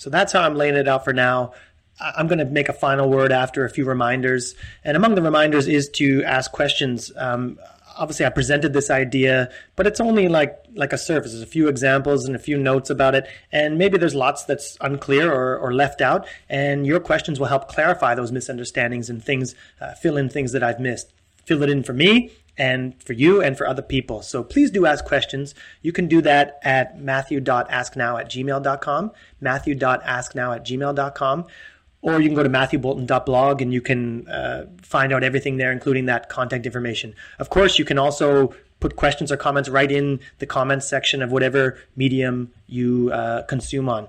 So 0.00 0.08
that's 0.08 0.32
how 0.32 0.40
I'm 0.40 0.54
laying 0.54 0.76
it 0.76 0.88
out 0.88 1.04
for 1.04 1.12
now. 1.12 1.52
I'm 2.00 2.26
going 2.26 2.38
to 2.38 2.46
make 2.46 2.70
a 2.70 2.72
final 2.72 3.10
word 3.10 3.32
after 3.32 3.66
a 3.66 3.68
few 3.68 3.84
reminders. 3.84 4.54
And 4.82 4.96
among 4.96 5.14
the 5.14 5.20
reminders 5.20 5.68
is 5.68 5.90
to 5.96 6.24
ask 6.24 6.50
questions. 6.52 7.12
Um, 7.18 7.58
obviously, 7.98 8.24
I 8.24 8.30
presented 8.30 8.72
this 8.72 8.88
idea, 8.88 9.50
but 9.76 9.86
it's 9.86 10.00
only 10.00 10.28
like 10.28 10.56
like 10.74 10.94
a 10.94 10.96
surface. 10.96 11.32
There's 11.32 11.42
a 11.42 11.46
few 11.46 11.68
examples 11.68 12.24
and 12.24 12.34
a 12.34 12.38
few 12.38 12.56
notes 12.56 12.88
about 12.88 13.14
it, 13.14 13.28
and 13.52 13.76
maybe 13.76 13.98
there's 13.98 14.14
lots 14.14 14.46
that's 14.46 14.78
unclear 14.80 15.30
or, 15.30 15.58
or 15.58 15.74
left 15.74 16.00
out. 16.00 16.26
And 16.48 16.86
your 16.86 17.00
questions 17.00 17.38
will 17.38 17.48
help 17.48 17.68
clarify 17.68 18.14
those 18.14 18.32
misunderstandings 18.32 19.10
and 19.10 19.22
things, 19.22 19.54
uh, 19.82 19.92
fill 19.96 20.16
in 20.16 20.30
things 20.30 20.52
that 20.52 20.62
I've 20.62 20.80
missed. 20.80 21.12
Fill 21.50 21.64
it 21.64 21.68
in 21.68 21.82
for 21.82 21.92
me, 21.92 22.30
and 22.56 22.94
for 23.02 23.12
you 23.12 23.42
and 23.42 23.58
for 23.58 23.66
other 23.66 23.82
people. 23.82 24.22
So 24.22 24.44
please 24.44 24.70
do 24.70 24.86
ask 24.86 25.04
questions. 25.04 25.52
You 25.82 25.90
can 25.90 26.06
do 26.06 26.22
that 26.22 26.60
at 26.62 27.00
matthew.asknow 27.00 28.20
at 28.20 28.30
gmail.com, 28.30 29.10
matthew.asknow 29.40 30.54
at 30.54 30.64
gmail.com, 30.64 31.46
or 32.02 32.20
you 32.20 32.28
can 32.28 32.36
go 32.36 32.44
to 32.44 32.48
matthewboulton.blog 32.48 33.60
and 33.60 33.74
you 33.74 33.80
can 33.80 34.28
uh, 34.28 34.66
find 34.80 35.12
out 35.12 35.24
everything 35.24 35.56
there, 35.56 35.72
including 35.72 36.06
that 36.06 36.28
contact 36.28 36.66
information. 36.66 37.16
Of 37.40 37.50
course, 37.50 37.80
you 37.80 37.84
can 37.84 37.98
also 37.98 38.54
put 38.78 38.94
questions 38.94 39.32
or 39.32 39.36
comments 39.36 39.68
right 39.68 39.90
in 39.90 40.20
the 40.38 40.46
comments 40.46 40.86
section 40.86 41.20
of 41.20 41.32
whatever 41.32 41.78
medium 41.96 42.52
you 42.68 43.10
uh, 43.12 43.42
consume 43.42 43.88
on. 43.88 44.06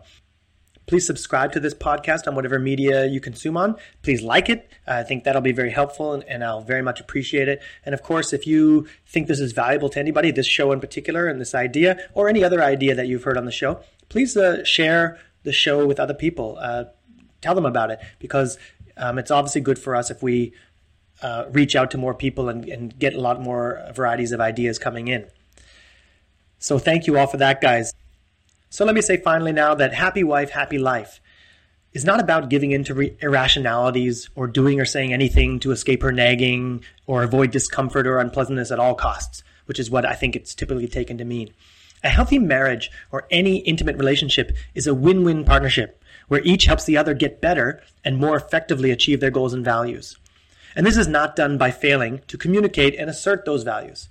Please 0.92 1.08
subscribe 1.08 1.54
to 1.54 1.60
this 1.62 1.74
podcast 1.74 2.28
on 2.28 2.36
whatever 2.36 2.60
media 2.60 3.06
you 3.06 3.22
consume 3.22 3.56
on. 3.56 3.78
Please 4.02 4.22
like 4.22 4.50
it. 4.50 4.70
I 4.86 5.04
think 5.04 5.24
that'll 5.24 5.42
be 5.42 5.54
very 5.54 5.72
helpful 5.72 6.12
and, 6.12 6.22
and, 6.26 6.44
I'll 6.44 6.60
very 6.60 6.82
much 6.82 7.00
appreciate 7.00 7.48
it. 7.48 7.62
And 7.86 7.96
of 7.96 8.04
course, 8.04 8.34
if 8.34 8.46
you 8.46 8.90
think 9.08 9.30
this 9.30 9.40
is 9.40 9.54
valuable 9.54 9.88
to 9.88 10.00
anybody, 10.02 10.32
this 10.32 10.48
show 10.48 10.74
in 10.74 10.82
particular 10.82 11.30
and 11.30 11.40
this 11.40 11.56
idea, 11.56 12.10
or 12.14 12.28
any 12.28 12.44
other 12.44 12.62
idea 12.62 12.94
that 12.94 13.08
you've 13.08 13.24
heard 13.24 13.38
on 13.38 13.46
the 13.46 13.54
show, 13.54 13.80
please 14.10 14.36
uh, 14.36 14.66
share 14.66 15.18
the 15.44 15.54
show 15.54 15.88
with 15.88 15.98
other 15.98 16.14
people. 16.14 16.58
Uh, 16.60 16.84
tell 17.40 17.56
them 17.56 17.66
about 17.66 17.90
it 17.90 18.02
because 18.20 18.58
um, 18.98 19.18
it's 19.18 19.32
obviously 19.32 19.62
good 19.62 19.80
for 19.80 19.96
us 19.96 20.12
if 20.12 20.22
we 20.22 20.52
uh, 21.22 21.46
reach 21.52 21.74
out 21.74 21.90
to 21.92 21.98
more 21.98 22.14
people 22.14 22.50
and, 22.50 22.66
and 22.66 23.00
get 23.00 23.14
a 23.14 23.22
lot 23.22 23.40
more 23.40 23.82
varieties 23.96 24.34
of 24.34 24.42
ideas 24.42 24.78
coming 24.78 25.08
in. 25.08 25.26
So 26.60 26.78
thank 26.78 27.08
you 27.08 27.18
all 27.18 27.28
for 27.28 27.38
that, 27.38 27.62
guys. 27.62 27.94
So 28.74 28.86
let 28.86 28.96
me 28.96 29.02
say 29.02 29.18
finally 29.18 29.52
now 29.52 29.76
that 29.76 29.94
happy 29.94 30.24
wife, 30.24 30.52
happy 30.52 30.78
life. 30.78 31.20
is 31.92 32.06
not 32.06 32.22
about 32.22 32.48
giving 32.48 32.72
in 32.72 32.86
to 32.86 32.94
re- 32.94 33.18
irrationalities 33.20 34.30
or 34.34 34.48
doing 34.48 34.80
or 34.80 34.86
saying 34.86 35.12
anything 35.12 35.60
to 35.60 35.72
escape 35.72 36.02
her 36.02 36.12
nagging 36.14 36.82
or 37.06 37.22
avoid 37.22 37.52
discomfort 37.52 38.08
or 38.08 38.18
unpleasantness 38.18 38.72
at 38.72 38.80
all 38.80 38.96
costs, 38.96 39.44
which 39.66 39.78
is 39.78 39.92
what 39.92 40.06
I 40.06 40.14
think 40.14 40.38
it's 40.38 40.56
typically 40.56 40.88
taken 40.88 41.18
to 41.18 41.26
mean. 41.26 41.54
A 42.02 42.08
healthy 42.08 42.40
marriage 42.40 42.90
or 43.12 43.28
any 43.30 43.58
intimate 43.58 43.98
relationship 43.98 44.56
is 44.74 44.88
a 44.88 44.96
win 44.96 45.26
win 45.26 45.44
partnership 45.44 46.02
where 46.30 46.42
each 46.46 46.64
helps 46.64 46.86
the 46.86 46.96
other 46.96 47.14
get 47.14 47.42
better 47.42 47.84
and 48.06 48.18
more 48.18 48.38
effectively 48.38 48.90
achieve 48.90 49.20
their 49.20 49.32
goals 49.32 49.54
and 49.54 49.66
values. 49.66 50.18
And 50.78 50.86
this 50.86 50.96
is 50.96 51.10
not 51.10 51.36
done 51.36 51.58
by 51.58 51.72
failing 51.72 52.22
to 52.28 52.38
communicate 52.38 52.96
and 52.96 53.10
assert 53.10 53.44
those 53.44 53.64
values. 53.64 54.08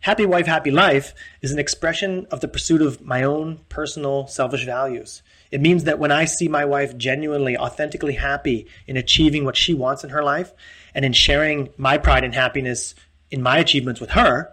Happy 0.00 0.24
wife, 0.24 0.46
happy 0.46 0.70
life 0.70 1.14
is 1.42 1.52
an 1.52 1.58
expression 1.58 2.26
of 2.30 2.40
the 2.40 2.48
pursuit 2.48 2.80
of 2.80 3.00
my 3.00 3.22
own 3.22 3.58
personal 3.68 4.26
selfish 4.28 4.64
values. 4.64 5.22
It 5.50 5.60
means 5.60 5.84
that 5.84 5.98
when 5.98 6.12
I 6.12 6.24
see 6.26 6.48
my 6.48 6.64
wife 6.64 6.96
genuinely, 6.96 7.56
authentically 7.56 8.14
happy 8.14 8.66
in 8.86 8.96
achieving 8.96 9.44
what 9.44 9.56
she 9.56 9.74
wants 9.74 10.04
in 10.04 10.10
her 10.10 10.22
life 10.22 10.52
and 10.94 11.04
in 11.04 11.12
sharing 11.12 11.70
my 11.76 11.98
pride 11.98 12.24
and 12.24 12.34
happiness 12.34 12.94
in 13.30 13.42
my 13.42 13.58
achievements 13.58 14.00
with 14.00 14.10
her, 14.10 14.52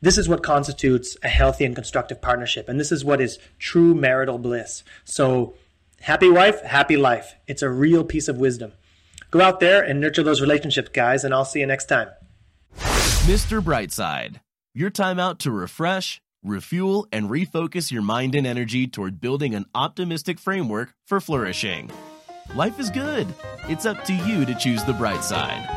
this 0.00 0.18
is 0.18 0.28
what 0.28 0.42
constitutes 0.42 1.16
a 1.22 1.28
healthy 1.28 1.64
and 1.64 1.74
constructive 1.74 2.20
partnership. 2.20 2.68
And 2.68 2.78
this 2.78 2.92
is 2.92 3.04
what 3.04 3.20
is 3.20 3.38
true 3.58 3.94
marital 3.94 4.38
bliss. 4.38 4.82
So, 5.04 5.54
happy 6.00 6.28
wife, 6.28 6.60
happy 6.62 6.96
life. 6.96 7.36
It's 7.46 7.62
a 7.62 7.70
real 7.70 8.04
piece 8.04 8.28
of 8.28 8.36
wisdom. 8.36 8.72
Go 9.30 9.40
out 9.40 9.60
there 9.60 9.82
and 9.82 10.00
nurture 10.00 10.22
those 10.22 10.40
relationships, 10.40 10.90
guys, 10.92 11.24
and 11.24 11.32
I'll 11.32 11.44
see 11.44 11.60
you 11.60 11.66
next 11.66 11.86
time. 11.86 12.08
Mr. 13.22 13.62
Brightside, 13.62 14.40
your 14.74 14.90
time 14.90 15.20
out 15.20 15.38
to 15.38 15.52
refresh, 15.52 16.20
refuel, 16.42 17.06
and 17.12 17.30
refocus 17.30 17.92
your 17.92 18.02
mind 18.02 18.34
and 18.34 18.44
energy 18.44 18.88
toward 18.88 19.20
building 19.20 19.54
an 19.54 19.64
optimistic 19.76 20.40
framework 20.40 20.92
for 21.06 21.20
flourishing. 21.20 21.88
Life 22.56 22.80
is 22.80 22.90
good. 22.90 23.28
It's 23.68 23.86
up 23.86 24.04
to 24.06 24.12
you 24.12 24.44
to 24.44 24.56
choose 24.56 24.82
the 24.82 24.92
bright 24.92 25.22
side. 25.22 25.68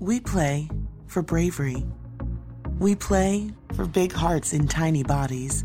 We 0.00 0.18
play 0.18 0.68
for 1.06 1.22
bravery. 1.22 1.84
We 2.80 2.96
play 2.96 3.52
for 3.76 3.86
big 3.86 4.10
hearts 4.10 4.52
in 4.52 4.66
tiny 4.66 5.04
bodies. 5.04 5.64